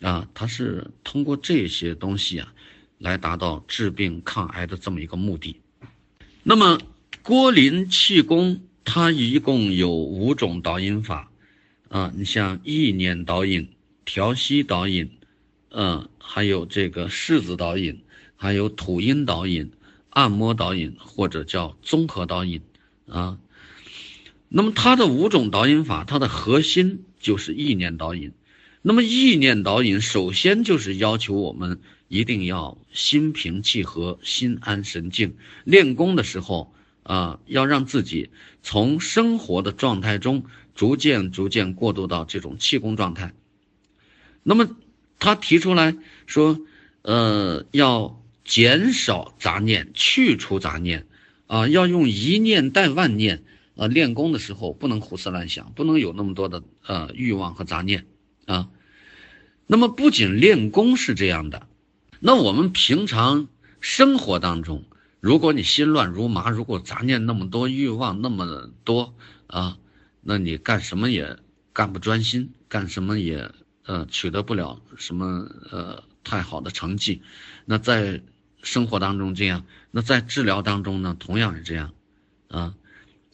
[0.00, 2.52] 啊，它是通过这些东西啊，
[2.98, 5.60] 来达到治病抗癌的这么一个目的。
[6.42, 6.78] 那么
[7.22, 11.30] 郭林气功它一共有五种导引法。
[11.88, 13.66] 啊，你像意念导引、
[14.04, 15.10] 调息导引，
[15.70, 18.02] 嗯，还有这个式子导引，
[18.36, 19.72] 还有吐音导引、
[20.10, 22.60] 按摩导引或者叫综合导引
[23.08, 23.38] 啊。
[24.50, 28.32] 那么它的五种导引法，它的核心就是意念导引。
[28.82, 35.36] 那么意念导引首先就是要求我们一定要心平气和、心安神静。
[35.64, 38.30] 练功的时候啊，要让自己
[38.62, 40.44] 从生活的状态中。
[40.74, 43.34] 逐渐逐渐过渡到这种气功状态，
[44.44, 44.76] 那么
[45.18, 46.60] 他提出来说，
[47.02, 51.08] 呃，要减少杂念，去除杂念，
[51.48, 53.42] 啊，要用一念带万念，
[53.74, 58.06] 啊，练功的时候不能胡思乱想，不能有那么多的呃欲望和杂念，
[58.46, 58.68] 啊，
[59.66, 61.66] 那么不仅练功是这样的，
[62.20, 63.48] 那我们平常
[63.80, 64.84] 生活当中，
[65.20, 69.14] 如果你心乱如麻，如果杂念那么多，欲望那么多，
[69.46, 69.78] 啊。
[70.20, 71.38] 那你干什么也
[71.72, 73.50] 干不专心，干什么也
[73.86, 77.22] 呃取得不了什么呃太好的成绩。
[77.64, 78.20] 那在
[78.62, 81.92] 生活当中这样，那在治疗当中呢，同样是这样，
[82.48, 82.74] 啊，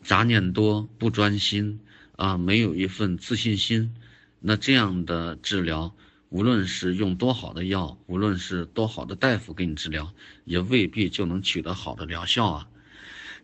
[0.02, 1.80] 杂念多，不专心
[2.16, 3.96] 啊，没有一份自信心，
[4.38, 5.96] 那这样的治疗，
[6.34, 10.12] 无论是用多好的药，无论是多好的大夫给你治疗，
[10.44, 12.68] 也未必就能取得好的疗效啊。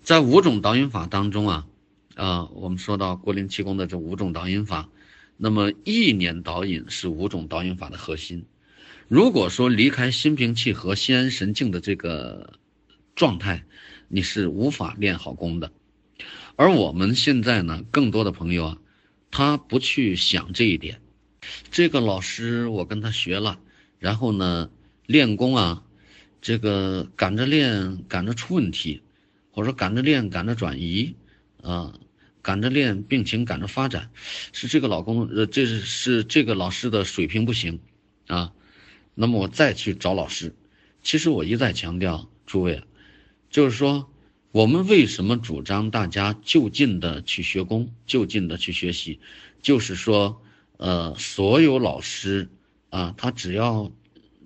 [0.02, 1.66] 在五种导引法当中啊。
[2.16, 4.88] 啊，我们说到国林气功的这五种导引法，
[5.36, 8.44] 那么意念导引是五种导引法的核心。
[9.06, 12.54] 如果说离开心平气和、心安神静的这个
[13.14, 13.64] 状态，
[14.08, 15.70] 你是无法练好功的。
[16.56, 18.78] 而我们现在呢，更多的朋友啊，
[19.30, 21.00] 他不去想这一点。
[21.70, 23.58] 这个老师我跟他学了，
[23.98, 24.70] 然后呢，
[25.06, 25.82] 练功啊，
[26.40, 29.02] 这个赶着练赶着出问题，
[29.50, 31.14] 或者说赶着练赶着转移
[31.62, 31.94] 啊。
[32.42, 34.10] 赶着练，病情赶着发展，
[34.50, 37.78] 是这个老公呃，这是是这个老师的水平不行，
[38.28, 38.54] 啊，
[39.14, 40.54] 那么我再去找老师。
[41.02, 42.82] 其实我一再强调，诸位，
[43.50, 44.10] 就是说，
[44.52, 49.20] 我们为什么主张大家就近的去学功，就近的去学习，
[49.60, 50.40] 就是说，
[50.80, 52.48] 呃，所有老师
[52.88, 53.92] 啊，他只要，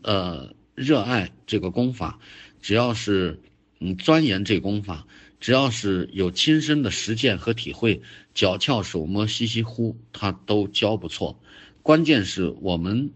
[0.02, 2.18] 呃，热爱这个功法，
[2.60, 3.40] 只要是
[3.78, 5.06] 嗯钻研这功法。
[5.38, 8.00] 只要是有亲身的实践和体会，
[8.34, 11.38] 脚翘手摸吸吸呼，他都教不错。
[11.82, 13.12] 关键是我们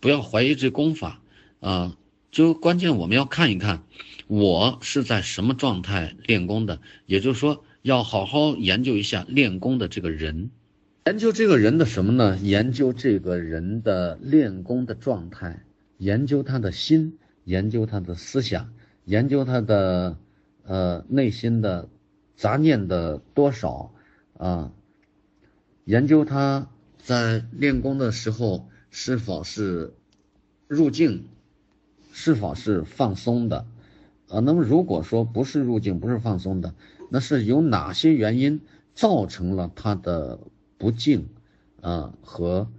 [0.00, 1.22] 不要怀疑这功法
[1.60, 1.96] 啊，
[2.30, 3.84] 就关键我们要看一看
[4.26, 6.80] 我是在什么状态练功的。
[7.06, 10.50] 也就是说，要好好研究一下练功的这个人，
[11.08, 12.36] 研究这个人的什么呢？
[12.36, 15.64] 研究这个人的练功的状态，
[15.96, 18.74] 研究他的心，研究他的思想，
[19.06, 20.18] 研究他的。
[20.64, 21.88] 呃，内心的
[22.36, 23.90] 杂念的多少
[24.36, 24.70] 啊？
[25.86, 26.68] 研究他
[26.98, 29.94] 在练功的时候是否是
[30.66, 31.24] 入境，
[32.12, 33.64] 是否是放松的
[34.28, 34.40] 啊？
[34.40, 36.74] 那么如果说不是入境，不是放松的，
[37.08, 38.60] 那是有哪些原因
[38.94, 40.38] 造成了他的
[40.78, 41.28] 不静
[41.82, 42.70] 啊和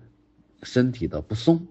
[0.64, 1.68] 身体的不松？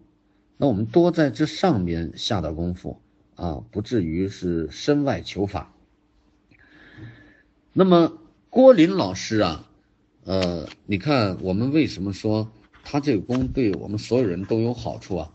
[0.56, 3.00] 那我们多在这上面下点功夫
[3.34, 5.72] 啊，不至于是身外求法。
[7.72, 8.18] 那么
[8.50, 9.70] 郭林老师啊，
[10.24, 12.50] 呃，你看我们为什么说
[12.82, 15.30] 他这个功对我们所有人都有好处啊？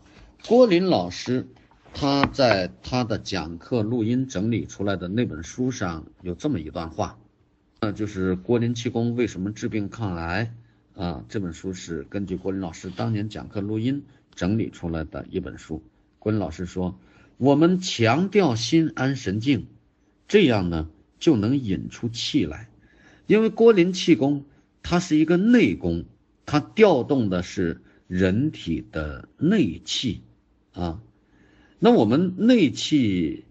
[0.46, 1.48] 郭林老师
[1.94, 7.18] 他在他的讲课录音整理出来的那本书上有这么一段话，
[7.80, 10.54] 那就是郭林气功为什么治病抗癌
[10.94, 11.24] 啊？
[11.28, 15.82] 这本书是根据郭林老师当年讲课录音整理出来的一本书。
[16.18, 16.98] 郭林老师说，
[17.36, 19.66] 我们强调心安神静，
[20.28, 20.88] 这样呢。
[21.20, 22.68] 就能引出气来，
[23.26, 24.44] 因为郭林气功
[24.82, 26.04] 它是一个内功，
[26.44, 30.20] 它调动的是人体的内气
[30.72, 31.00] 啊。
[31.78, 33.44] 那我们内气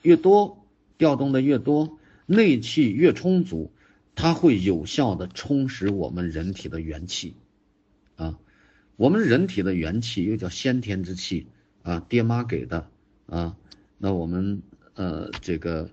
[0.00, 0.66] 越多，
[0.98, 3.70] 调动的越多，内气越充足，
[4.14, 7.34] 它会有效的充实我们人体的元气，
[8.16, 8.38] 啊，
[8.96, 11.46] 我们人体的元气又叫先天之气
[11.82, 12.88] 啊，爹妈给的
[13.26, 13.56] 啊，
[13.98, 14.62] 那我们
[14.94, 15.90] 呃这个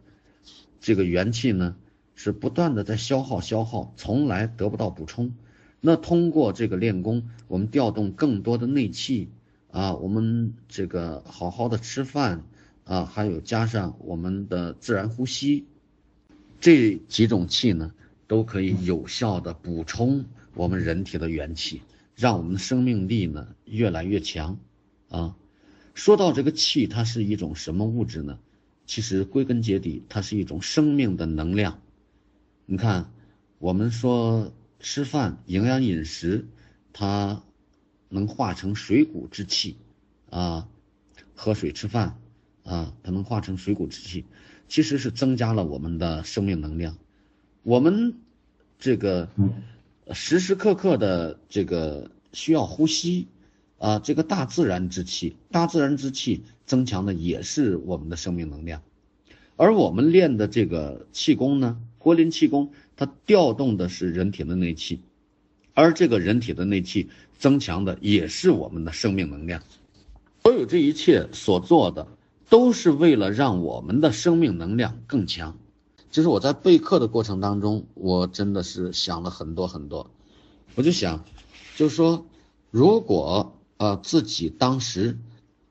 [0.80, 1.76] 这个元气呢
[2.16, 5.34] 是不断的在消耗消耗，从来得不到补充。
[5.82, 9.30] 那通过这个练功，我们调动更多的内气
[9.72, 12.44] 啊，我们这个好好的吃饭
[12.84, 15.66] 啊，还有加上我们的自然呼吸，
[16.60, 17.94] 这几种气呢，
[18.30, 20.24] 都可以有效的补充
[20.54, 21.82] 我们人体的元气，
[22.16, 24.58] 让我们的生命力呢越来越强
[25.10, 25.36] 啊。
[25.94, 28.40] 说到这个气，它是一种什么物质呢？
[28.86, 31.82] 其实归根结底，它是一种生命的能量。
[32.66, 33.12] 你看，
[33.58, 34.54] 我们说。
[34.82, 36.48] 吃饭营养饮食，
[36.94, 37.44] 它
[38.08, 39.76] 能化成水谷之气
[40.30, 40.70] 啊，
[41.36, 42.18] 喝水吃饭
[42.64, 44.24] 啊，它能化成水谷之气，
[44.70, 46.96] 其实是增加了我们的生命能量。
[47.64, 48.16] 我们
[48.80, 49.30] 这个
[50.14, 53.28] 时时刻刻的这个需要呼吸
[53.78, 58.82] 啊，这个大自然之气，大自然之气增强的也是我们的生命能量。
[59.56, 62.72] 而我们练的这个气功呢，国林气功。
[62.96, 65.00] 它调动的是人体的内气，
[65.74, 69.64] 而这个人体的内气增强的也是我们的生命能量。
[70.44, 72.08] 所有这一切所做的，
[72.50, 75.58] 都是为了让我们的生命能量更强。
[76.12, 80.10] 就是我在备课的过程当中，我真的是想了很多很多。
[80.76, 81.24] 我就想，
[81.76, 82.26] 就是说，
[82.72, 85.18] 如果呃自己当时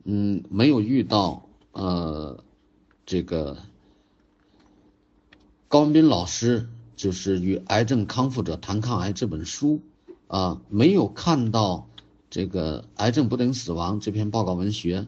[0.05, 2.43] 嗯没有遇到呃
[3.07, 3.59] 这个
[5.69, 6.69] 高文斌老师。
[6.99, 9.81] 就是与癌症康复者谈抗癌这本书，
[10.27, 11.87] 啊，没有看到
[12.29, 15.07] 这个癌症不等于死亡这篇报告文学，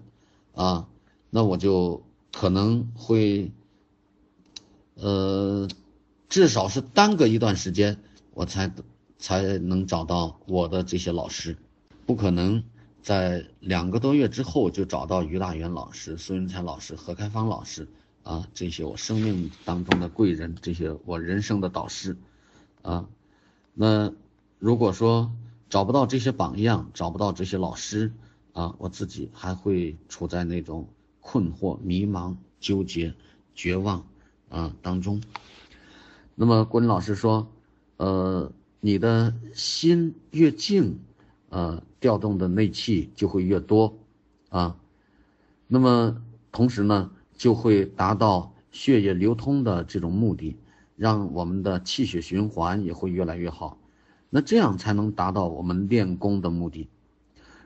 [0.55, 0.87] 啊，
[1.31, 3.51] 那我就可能会，
[5.01, 5.68] 呃，
[6.28, 7.98] 至少是耽搁一段时间，
[8.34, 8.70] 我才
[9.18, 11.57] 才能找到我的这些老师，
[12.07, 12.62] 不可能
[13.03, 17.88] 在两个多月之后就找到于大元老师、孙云才老师、何开芳老师。
[18.22, 22.18] 啊，这些我生命当中的贵人，这些我人生的导师，
[22.82, 23.09] 啊，
[23.72, 24.12] 那
[24.59, 25.32] 如果说
[25.70, 28.12] 找不到这些榜样，找不到这些老师，
[28.53, 30.86] 啊，我自己还会处在那种
[31.20, 33.14] 困惑、迷茫、纠结、
[33.55, 34.07] 绝望
[34.51, 35.22] 啊当中。
[36.34, 37.51] 那么郭林老师说，
[37.96, 40.98] 呃，你的心越静，
[41.48, 43.96] 呃，调动的内气就会越多，
[44.51, 44.76] 啊，
[45.66, 46.20] 那么
[46.53, 47.11] 同时呢？
[47.40, 50.59] 就会达到血液流通的这种目的，
[50.94, 53.78] 让我们的气血循环也会越来越好，
[54.28, 56.90] 那这样才能达到我们练功的目的。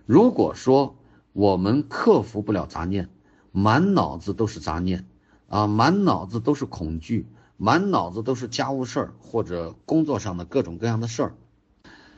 [0.06, 0.94] 如果说
[1.32, 3.08] 我们克服不了杂念，
[3.50, 5.04] 满脑子都是杂念，
[5.48, 7.26] 啊，满脑子都是恐惧，
[7.56, 11.34] 满脑子都是家务事儿或者工作上的各种各样的事儿，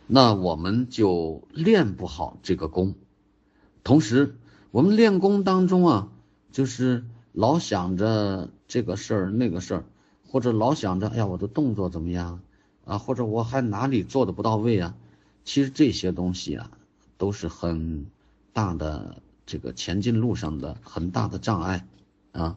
[0.06, 2.94] 那我们就练不好这个功。
[3.84, 4.36] 同时，
[4.70, 6.08] 我们练功当中啊，
[6.52, 7.04] 就是。
[7.38, 9.84] 老想着这个事儿那个事儿，
[10.26, 12.40] 或者老想着哎呀我的动作怎么样
[12.86, 14.94] 啊，或者我还哪里做的不到位啊？
[15.44, 16.70] 其实这些东西啊，
[17.18, 18.06] 都是很
[18.54, 21.86] 大的这个前进路上的很大的障碍
[22.32, 22.56] 啊。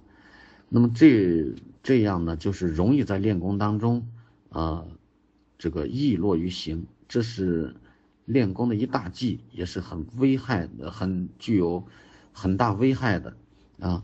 [0.69, 4.07] 那么这这样呢，就是容易在练功当中
[4.49, 4.85] 啊，
[5.57, 7.75] 这个易落于形，这是
[8.25, 11.83] 练功的一大忌，也是很危害，很具有
[12.31, 13.35] 很大危害的
[13.79, 14.03] 啊。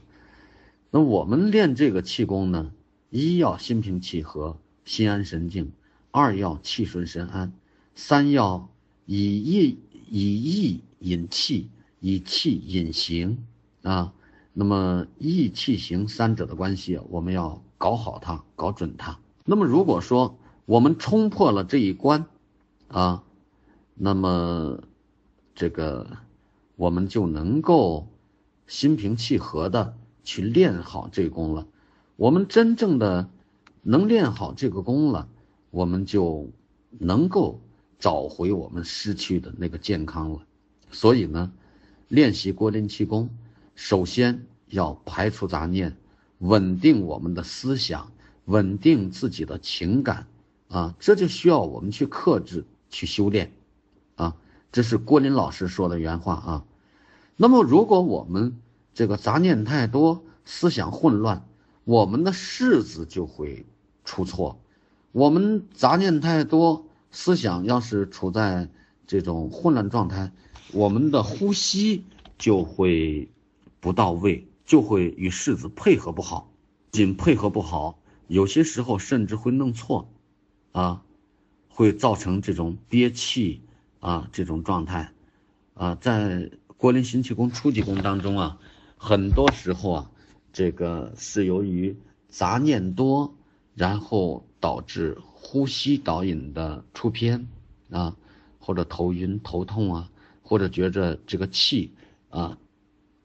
[0.90, 2.72] 那我们练这个气功呢，
[3.12, 5.68] 一要心平气和、心安神静；
[6.10, 7.52] 二要气顺神安；
[7.94, 8.70] 三要
[9.06, 9.78] 以意
[10.10, 13.46] 以意引气，以气引形
[13.84, 14.14] 啊。
[14.58, 19.20] 那么意气形三者的关系，我们要搞好它，搞准它。
[19.44, 22.26] 那么如果说我们冲破了这一关
[22.88, 23.24] 啊，
[23.94, 24.80] 那么
[25.54, 26.08] 这个
[26.76, 28.08] 我们就能够
[28.66, 29.96] 心平气和的。
[30.28, 31.68] 去练好这功了，
[32.16, 33.30] 我们真正的
[33.84, 35.30] 能练好这个功了，
[35.70, 36.50] 我们就
[36.90, 37.60] 能够
[38.00, 40.40] 找回我们失去的那个健康了。
[40.90, 41.52] 所以呢，
[42.08, 43.30] 练习郭林气功，
[43.76, 45.96] 首先要排除杂念，
[46.40, 48.12] 稳定我们的思想，
[48.46, 50.28] 稳定自己的情感
[50.70, 53.52] 啊，这就需要我们去克制、去修炼
[54.16, 54.36] 啊。
[54.72, 56.66] 这是郭林老师说的原话啊。
[57.38, 58.58] 那么，如果我们
[58.94, 61.46] 这个杂念太多，思想混乱，
[61.84, 63.66] 我们的式子就会
[64.04, 64.60] 出错。
[65.12, 68.70] 我们杂念太多，思想要是处在
[69.06, 70.32] 这种混乱状态，
[70.72, 72.06] 我们的呼吸
[72.38, 73.30] 就会
[73.86, 76.52] 不到位，就会与式子配合不好。
[76.92, 80.10] 仅配合不好，有些时候甚至会弄错，
[80.72, 81.04] 啊，
[81.70, 83.62] 会造成这种憋气
[84.00, 85.12] 啊这种状态，
[85.76, 88.58] 啊，在郭林行气功初级功当中啊，
[88.98, 90.12] 很多时候啊，
[90.52, 91.96] 这个是由于
[92.28, 93.36] 杂念多，
[93.76, 97.48] 然后导致呼吸导引的出偏
[97.92, 98.18] 啊，
[98.58, 100.10] 或者头晕头痛啊，
[100.42, 101.94] 或者觉着这个气
[102.32, 102.58] 啊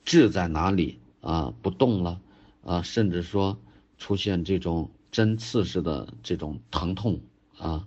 [0.05, 2.21] 滞在哪里啊不动了。
[2.63, 3.59] 啊，甚至说
[3.97, 7.19] 出现这种针刺似的这种疼痛
[7.57, 7.87] 啊，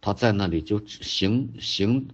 [0.00, 2.08] 他在那里就行行，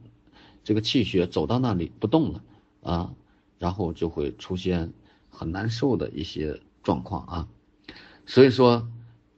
[0.65, 2.43] 这个气血走到那里不动了
[2.83, 3.15] 啊，
[3.61, 4.93] 然后就会出现
[5.31, 7.49] 很难受的一些状况啊。
[8.27, 8.89] 所以说，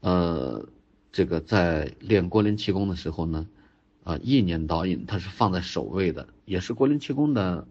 [0.00, 0.66] 呃，
[1.12, 3.46] 这个在练郭林气功的时候呢，
[4.04, 7.68] 啊，意念导引它是放在首位的，也是郭林气功的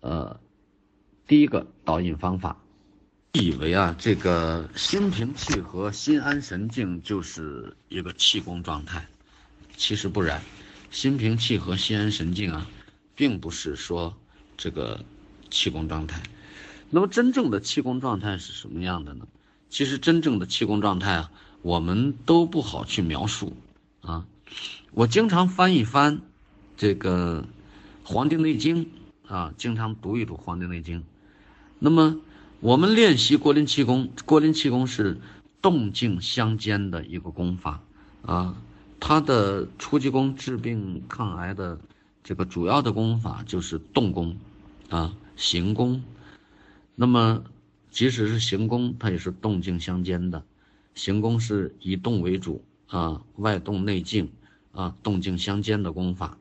[0.00, 0.40] 呃
[1.26, 2.56] 第一个导引方法。
[3.32, 9.06] 以为啊，这个心平气和、心安神静就是一个气功状态，
[9.76, 10.42] 其实不然。
[10.90, 12.66] 心平气和、心安神静啊，
[13.14, 14.14] 并不是说
[14.58, 15.02] 这个
[15.50, 16.22] 气功状态。
[16.90, 19.26] 那么真正的气功状态是什么样的呢？
[19.70, 21.30] 其实真正的气功状态啊，
[21.62, 23.56] 我们都不好去描述
[24.02, 24.26] 啊。
[24.90, 26.20] 我经常翻一翻
[26.76, 27.42] 这个
[28.04, 28.84] 《黄帝内经》
[29.26, 31.00] 啊，经常读一读《黄帝内经》，
[31.82, 32.20] 那么。
[32.60, 35.18] 我们练习郭林气功，郭林气功是
[35.60, 37.82] 动静相间的一个功法
[38.24, 38.56] 啊。
[39.00, 41.76] 它的初级功治病抗癌的
[42.22, 44.36] 这个主要的功法就是动功
[44.90, 46.04] 啊，行功。
[46.94, 47.42] 那么
[47.90, 50.44] 即使是行功，它也是动静相间的。
[50.94, 54.30] 行功是以动为主啊，外动内静
[54.70, 56.38] 啊，动静相间的功法。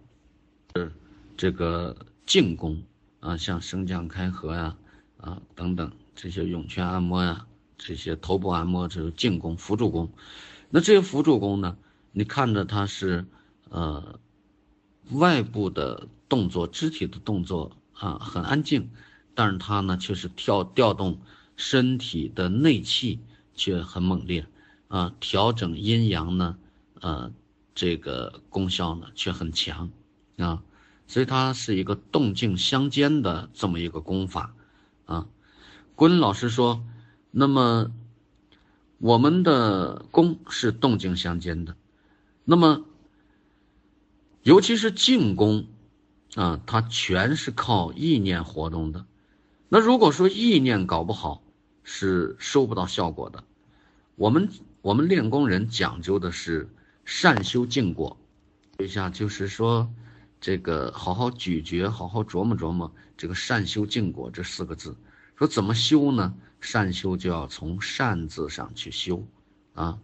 [0.76, 0.92] 是
[1.36, 2.84] 这个静功
[3.22, 4.76] 啊，像升降开合呀
[5.22, 5.91] 啊等等。
[6.13, 7.47] 这些涌泉按摩呀，
[7.78, 10.11] 这些头部按摩，这是静功、辅助功。
[10.69, 11.78] 那这些辅助功呢？
[12.11, 13.26] 你看着它是，
[13.69, 14.19] 呃，
[15.11, 18.89] 外部的动作、肢体的动作啊，很安静，
[19.34, 21.19] 但是它呢，却是调调动
[21.55, 23.19] 身体的内气，
[23.55, 24.45] 却很猛烈
[24.89, 26.57] 啊，调整阴阳呢，
[26.99, 27.32] 呃，
[27.74, 29.89] 这个功效呢，却很强
[30.38, 30.61] 啊，
[31.07, 34.53] 所以它是一个动静相间的这么一个功法
[35.12, 35.28] 啊。
[35.95, 36.84] 郭老师说
[37.30, 37.91] ：“那么，
[38.97, 41.76] 我们的功是动静相间的，
[42.43, 42.86] 那么，
[44.43, 45.68] 尤其是静功，
[46.36, 49.05] 啊，它全是靠意念活动的。
[49.70, 51.43] 那如果说意念搞不好，
[51.84, 53.43] 是收不到效果的。
[54.16, 54.49] 我们
[54.82, 56.70] 我们练功人讲究的是
[57.05, 58.18] 善修静果，
[58.80, 59.91] 一下就是说，
[60.42, 64.98] 这个好好咀嚼，好好琢磨琢磨这个善修静果这四个字。”
[65.38, 66.36] 说怎么修呢？
[66.60, 69.26] 善修就要从善字上去修，
[69.74, 69.98] 啊，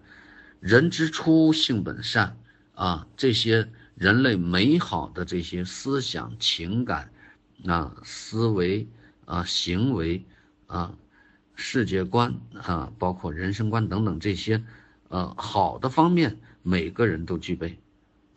[0.59, 2.35] 人之初性本善，
[2.73, 7.11] 啊，这些人类美好的这些思想、情感，
[7.67, 8.87] 啊，思维
[9.25, 10.25] 啊，行为
[10.65, 10.97] 啊，
[11.53, 14.63] 世界观啊，包括人生观等等这些，
[15.09, 17.77] 呃，好的方面每个人都具备，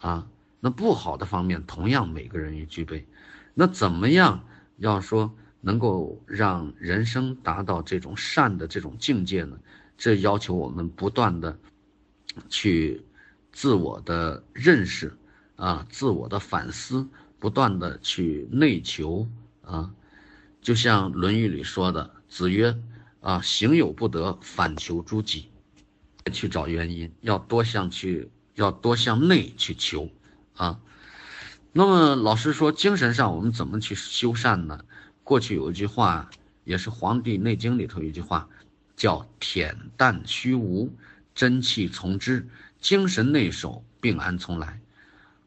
[0.00, 0.26] 啊，
[0.60, 3.06] 那不好的方面同样每个人也具备，
[3.54, 4.44] 那怎么样
[4.76, 5.34] 要说？
[5.62, 9.60] 能够让人生达到这种善的这种境界呢？
[9.98, 11.58] 这要求我们不断的
[12.48, 13.04] 去
[13.52, 15.14] 自我的认识
[15.56, 17.06] 啊，自我的反思，
[17.38, 19.28] 不断的去内求
[19.60, 19.92] 啊。
[20.62, 22.74] 就像《论语》里说的：“子曰
[23.20, 25.50] 啊，行有不得，反求诸己。”
[26.32, 30.08] 去找原因，要多向去，要多向内去求
[30.60, 30.78] 啊。
[31.72, 34.84] 那么老师说，精神上我们怎么去修善呢？
[35.24, 36.28] 过去有一句话，
[36.64, 38.46] 也是《黄帝内经》里头一句话，
[38.94, 40.92] 叫“恬淡虚无，
[41.34, 42.46] 真气从之，
[42.80, 44.80] 精神内守，病安从来”。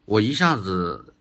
[0.06, 1.14] 我一下子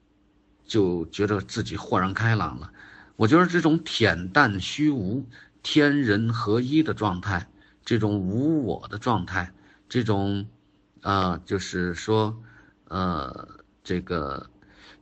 [0.66, 2.72] 就觉得自己豁然开朗了。
[3.16, 5.26] 我觉得这种恬淡虚无、
[5.62, 7.48] 天人合一的状态，
[7.86, 9.54] 这种无我的状态，
[9.88, 10.48] 这种，
[11.02, 12.36] 啊，就是说，
[12.88, 13.48] 呃，
[13.84, 14.50] 这个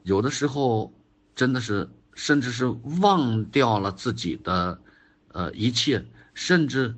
[0.03, 0.93] 有的时候
[1.35, 1.89] 真的是。
[2.13, 2.67] 甚至是
[2.99, 4.79] 忘掉了自己的，
[5.29, 6.93] 呃，一切，甚至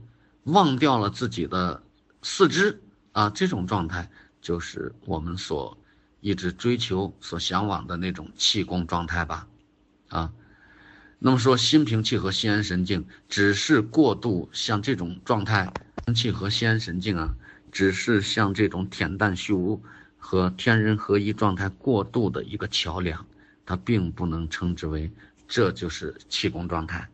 [0.45, 1.81] 忘掉了自己的
[2.23, 2.81] 四肢
[3.11, 4.09] 啊，这种状态
[4.41, 5.77] 就是我们所
[6.19, 9.47] 一直追求、所向往的那种气功状态吧，
[10.09, 10.33] 啊，
[11.19, 15.71] 那么说心平气和、心安神静，只是过度像这种状态，
[16.15, 17.35] 气和心安神静啊，
[17.71, 19.81] 只是像这种恬淡虚无
[20.25, 23.25] 和天人合一状态过渡的一个桥梁。
[23.65, 25.11] 它并不能称之为，
[25.47, 27.07] 这就是气功状态。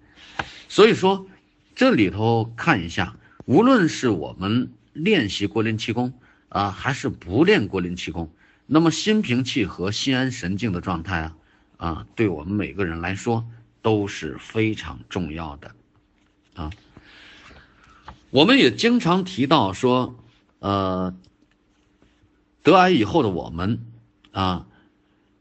[0.67, 1.27] 所以说，
[1.75, 6.13] 这里头看一下，无论是我们练习国林气功
[6.49, 8.31] 啊，还是不练国林气功，
[8.65, 11.35] 那么心平气和、心安神静的状态啊，
[11.77, 13.45] 啊，对我们每个人来说
[13.81, 15.71] 都是非常重要的，
[16.55, 16.71] 啊。
[18.31, 20.15] 我们也经常提到说，
[20.59, 21.15] 呃，
[22.63, 23.85] 得癌以后的我们
[24.31, 24.67] 啊，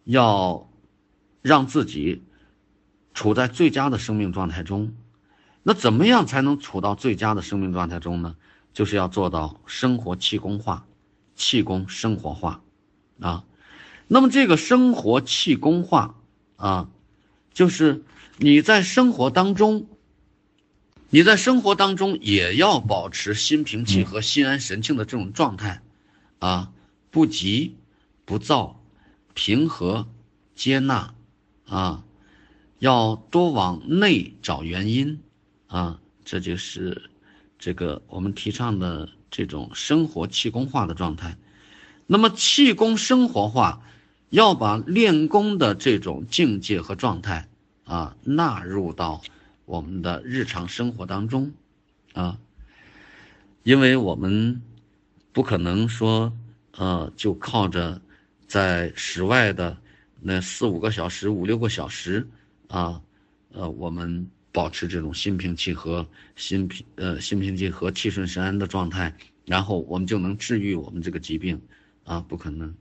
[0.04, 0.68] 要
[1.42, 2.22] 让自己
[3.14, 4.94] 处在最佳的生命状态中。
[5.62, 8.36] 那怎么样才能处到最佳的生命状态中呢？
[8.72, 10.86] 就是要做到生活气功化，
[11.34, 12.62] 气功生活化，
[13.18, 13.44] 啊，
[14.06, 16.14] 那么这个生活气功化
[16.56, 16.88] 啊，
[17.52, 18.04] 就是
[18.36, 19.88] 你在生活当中，
[21.10, 25.82] 你在生活当中也要保持心平气和、心安神静的这种状态，
[26.38, 26.70] 啊，
[27.18, 27.74] 不急
[28.24, 28.80] 不躁，
[29.34, 30.06] 平和
[30.54, 31.12] 接纳，
[31.66, 32.04] 啊，
[32.78, 35.18] 要多往内找原因。
[35.66, 37.10] 啊，这就是
[37.58, 41.36] 这个我们提倡的这种生活气功化的状态。
[42.06, 43.82] 那么气功生活化，
[44.30, 47.48] 要把练功的这种境界和状态
[47.82, 49.22] 啊纳入到
[49.64, 51.52] 我们的日常生活当中
[52.12, 52.38] 啊，
[53.64, 54.62] 因为我们
[55.32, 56.32] 不可能说
[56.78, 58.00] 呃就靠着
[58.46, 59.76] 在室外的
[60.22, 62.26] 那四五个小时、五六个小时
[62.68, 62.98] 啊，
[63.52, 64.26] 呃我们。
[64.50, 66.04] 保持这种心平气和、
[66.34, 69.14] 心平呃心平气和、气顺神安的状态，
[69.44, 71.60] 然后我们就能治愈我们这个疾病，
[72.02, 72.74] 啊，不可能。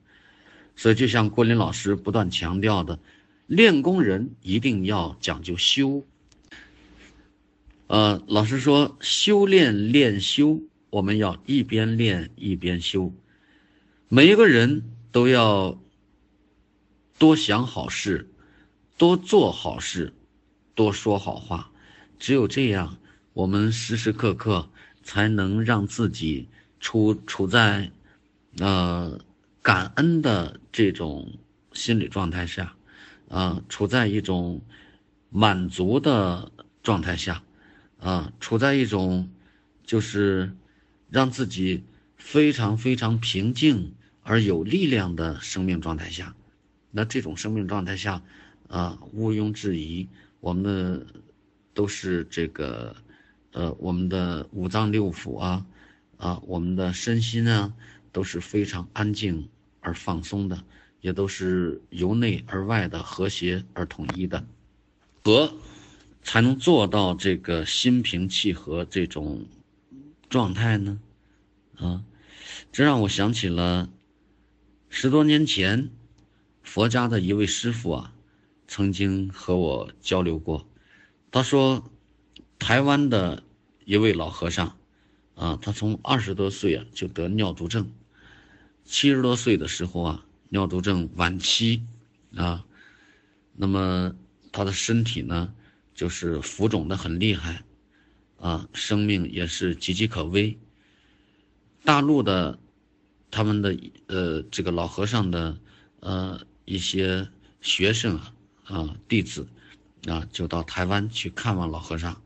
[0.76, 2.98] 所以就像郭林老师不断强调的，
[3.45, 6.04] 练功人一定要讲究修。
[7.88, 13.14] 呃，老师说修炼练修，我们要一边练一边修。
[14.10, 15.78] 每一个人都要
[17.18, 18.30] 多想好事，
[18.97, 20.14] 多做好事。
[20.74, 21.72] 多说好话，
[22.20, 22.99] 只有这样，
[23.34, 24.70] 我们时时刻刻
[25.01, 26.47] 才能让自己
[26.80, 27.91] 处处在，
[28.60, 29.20] 呃，
[29.64, 31.34] 感恩的这种
[31.74, 32.76] 心理状态下，
[33.28, 34.62] 啊，处在一种
[35.32, 36.51] 满足的
[36.84, 37.41] 状态下，
[37.99, 39.28] 啊，处在一种
[39.84, 40.55] 就是
[41.10, 41.84] 让自己
[42.18, 43.93] 非常非常平静
[44.28, 46.36] 而有力量的生命状态下。
[46.91, 48.21] 那这种生命状态下，
[48.67, 50.05] 啊，毋庸置疑。
[50.41, 51.05] 我们的
[51.73, 52.93] 都是这个，
[53.53, 55.65] 呃，我们的五脏六腑啊，
[56.17, 57.73] 啊，我们的身心呢
[58.11, 59.47] 都是非常安静
[59.80, 60.61] 而放松的，
[60.99, 64.45] 也都是由内而外的和谐而统一的，
[65.23, 65.53] 和
[66.21, 69.45] 才能做到这个心平气和这种
[70.30, 70.99] 状态呢？
[71.78, 72.03] 啊，
[72.73, 73.89] 这让我想起了
[74.89, 75.89] 十多年前
[76.63, 78.13] 佛家的一位师傅啊。
[78.69, 80.67] 曾经和我交流过，
[81.31, 81.89] 他说，
[82.59, 83.41] 台湾的
[83.85, 84.77] 一位老和尚，
[85.35, 87.89] 啊，他从二十多岁啊就得尿毒症，
[88.83, 91.81] 七十多岁的时候啊，尿毒症晚期，
[92.35, 92.65] 啊，
[93.53, 94.13] 那么
[94.51, 95.53] 他的身体呢，
[95.95, 97.63] 就是浮肿的很厉害，
[98.38, 100.59] 啊，生命也是岌岌可危。
[101.85, 102.59] 大陆的，
[103.32, 105.57] 他们的呃这个老和尚的
[105.99, 107.28] 呃一些
[107.61, 108.34] 学生啊。
[108.69, 109.47] 啊，弟子，
[110.07, 112.21] 啊，就到台湾去看望老和尚。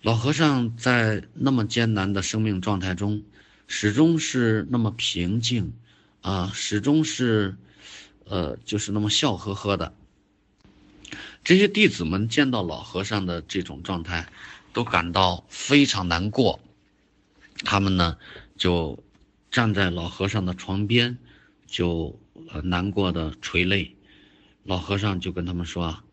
[0.00, 3.22] 老和尚在那么艰难的生命状态中，
[3.66, 5.74] 始终是那么平静，
[6.22, 7.54] 啊，始终是，
[8.24, 9.92] 呃，就是那么笑呵呵的。
[11.44, 14.26] 这些弟子们见到老和尚的这种状态，
[14.72, 16.58] 都感到非常难过。
[17.62, 18.16] 他们呢，
[18.56, 18.98] 就
[19.50, 21.16] 站在老和尚的床边，
[21.66, 22.18] 就
[22.48, 23.94] 呃难过的垂泪。
[24.64, 26.04] 老和尚就跟他们说啊，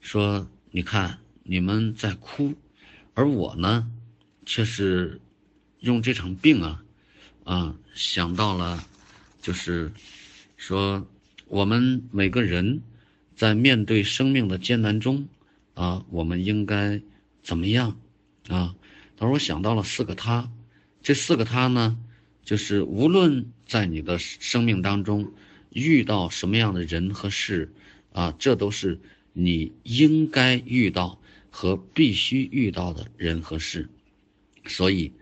[0.00, 2.54] 说你看你们在哭，
[3.14, 3.90] 而我呢，
[4.44, 5.20] 却是
[5.80, 6.82] 用这场病啊，
[7.44, 8.84] 啊想到了，
[9.40, 9.90] 就是
[10.56, 11.06] 说
[11.46, 12.82] 我们每个人
[13.34, 15.26] 在面对生命的艰难中
[15.72, 17.00] 啊，我们应该
[17.42, 17.96] 怎么样
[18.48, 18.74] 啊？
[19.16, 20.50] 他说我想到了四个他，
[21.02, 21.96] 这四个他呢，
[22.46, 25.34] 就是无论在你的生命当中
[25.68, 27.74] 遇到什么样的人和事。
[28.12, 28.98] 啊，这都是
[29.34, 31.20] 你应该遇到
[31.50, 33.90] 和必须遇到的人和事，
[34.64, 35.12] 所以，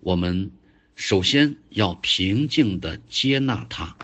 [0.00, 0.50] 我们
[0.96, 3.96] 首先要平静的接纳他。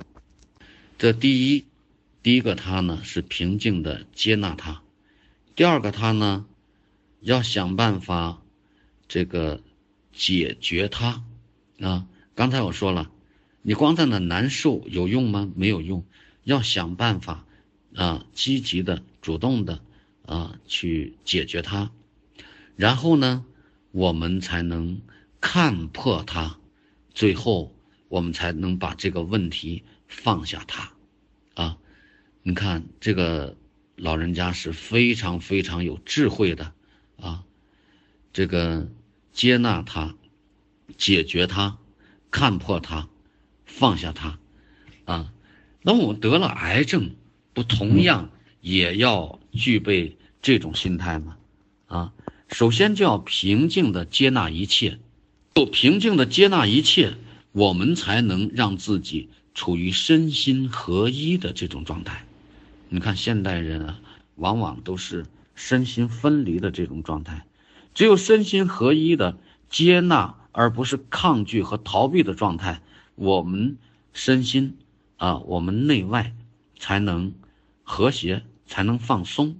[0.97, 1.65] 这第一，
[2.23, 4.81] 第一个他呢是平静的接纳他，
[5.57, 6.47] 第二个他呢，
[7.19, 8.41] 要想办法
[9.09, 9.61] 这个
[10.13, 11.25] 解决他。
[11.81, 12.07] 啊，
[12.41, 13.11] 刚才我说了，
[13.61, 15.53] 你光在那难受有用吗？
[15.57, 16.07] 没有用，
[16.43, 17.45] 要想办法。
[17.95, 19.83] 啊，积极的、主动的，
[20.25, 21.91] 啊，去解决它，
[22.77, 23.45] 然后呢，
[23.91, 25.03] 我们才能
[25.39, 26.57] 看破它，
[27.13, 27.77] 最后
[28.09, 30.93] 我们才能把这个问题放下它，
[31.53, 31.77] 啊，
[32.43, 33.55] 你看这个
[33.97, 36.73] 老人家是非常非常有智慧的
[37.21, 37.45] 啊，
[38.33, 38.89] 这个
[39.31, 40.15] 接纳他，
[40.97, 41.77] 解决他，
[42.31, 43.09] 看破它，
[43.65, 44.39] 放下它，
[45.05, 45.33] 啊，
[45.83, 47.11] 那我们得了癌症，
[47.53, 51.37] 不同样也要具备这种心态吗？
[51.87, 52.13] 啊，
[52.49, 54.99] 首先就要平静的接纳一切。
[55.53, 57.15] 不平静的接纳一切，
[57.51, 62.25] 我们才能让自己处于身心合一的这种状态。
[62.89, 64.01] 你看，现代人啊，
[64.37, 65.27] 往往都是
[65.57, 67.45] 身心分离的这种状态。
[67.93, 69.37] 只有身心合一的
[69.69, 72.83] 接纳，而不是抗拒和逃避的状态，
[73.15, 73.79] 我们
[74.13, 74.77] 身心
[75.17, 76.35] 啊，我们内外
[76.79, 77.35] 才能
[77.83, 79.57] 和谐，才能放松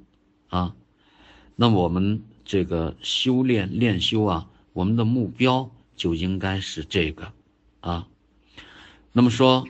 [0.49, 0.75] 啊。
[1.57, 5.71] 那我们这个修炼练修啊，我们的目标。
[5.97, 7.31] 就应该是这个，
[7.81, 8.07] 啊，
[9.13, 9.69] 那么说，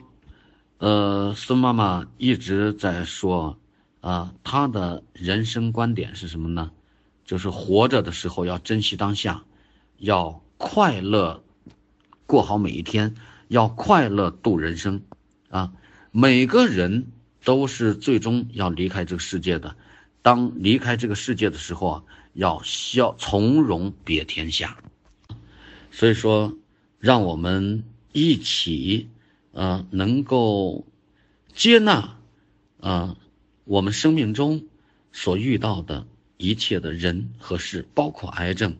[0.77, 3.59] 呃，孙妈妈一直在说，
[3.99, 6.71] 啊，她的人生观点是什么呢？
[7.25, 9.43] 就是活着的时候要珍惜当下，
[9.97, 11.43] 要快乐
[12.27, 13.15] 过好每一天，
[13.47, 15.01] 要快乐度人生，
[15.49, 15.73] 啊，
[16.11, 17.07] 每个人
[17.43, 19.75] 都是最终要离开这个世界的，
[20.21, 22.03] 当离开这个世界的时候啊，
[22.33, 24.77] 要消从容别天下。
[25.89, 26.55] 所以说，
[26.99, 27.83] 让我们
[28.13, 29.09] 一起，
[29.53, 30.85] 呃，能够
[31.53, 32.17] 接纳，
[32.79, 33.17] 啊，
[33.65, 34.63] 我们生命中
[35.11, 36.05] 所遇到的
[36.37, 38.77] 一切的人和事，包括癌症，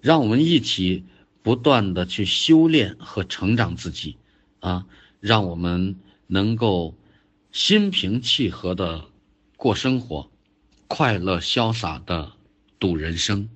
[0.00, 1.04] 让我们一起
[1.42, 4.16] 不断的去修炼和成长自己，
[4.60, 4.86] 啊，
[5.20, 5.96] 让我们
[6.26, 6.94] 能够
[7.52, 9.04] 心平气和的
[9.56, 10.30] 过生活，
[10.88, 12.32] 快乐潇洒的
[12.78, 13.48] 度人生，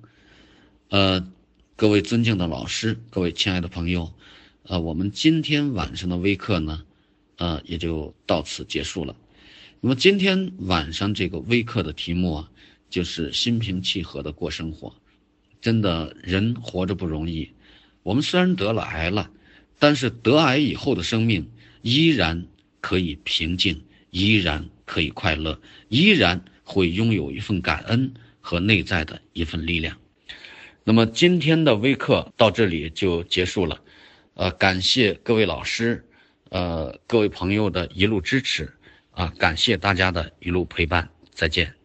[0.89, 1.27] 呃。
[1.77, 4.09] 各位尊敬的老师，各位亲爱的朋友，
[4.63, 6.85] 呃，我们今天晚上的微课呢，
[7.35, 9.13] 呃，也就到此结束了。
[9.81, 12.49] 那么今天晚上这个微课的题目啊，
[12.89, 14.95] 就是心平气和的过生活。
[15.65, 17.51] 真的，人活着不容易。
[18.03, 19.31] 我们虽然得了癌了，
[19.79, 21.49] 但是得癌以后的生命
[21.81, 22.45] 依然
[22.81, 25.59] 可以平静，依然可以快乐，
[25.89, 29.97] 依然会拥有一份感恩和内在的一份力量。
[30.83, 33.81] 那么今天的微课到这里就结束了，
[34.35, 36.05] 呃，感谢各位老师，
[36.49, 38.71] 呃，各位朋友的一路支持，
[39.09, 41.84] 啊，感谢大家的一路陪伴，再见。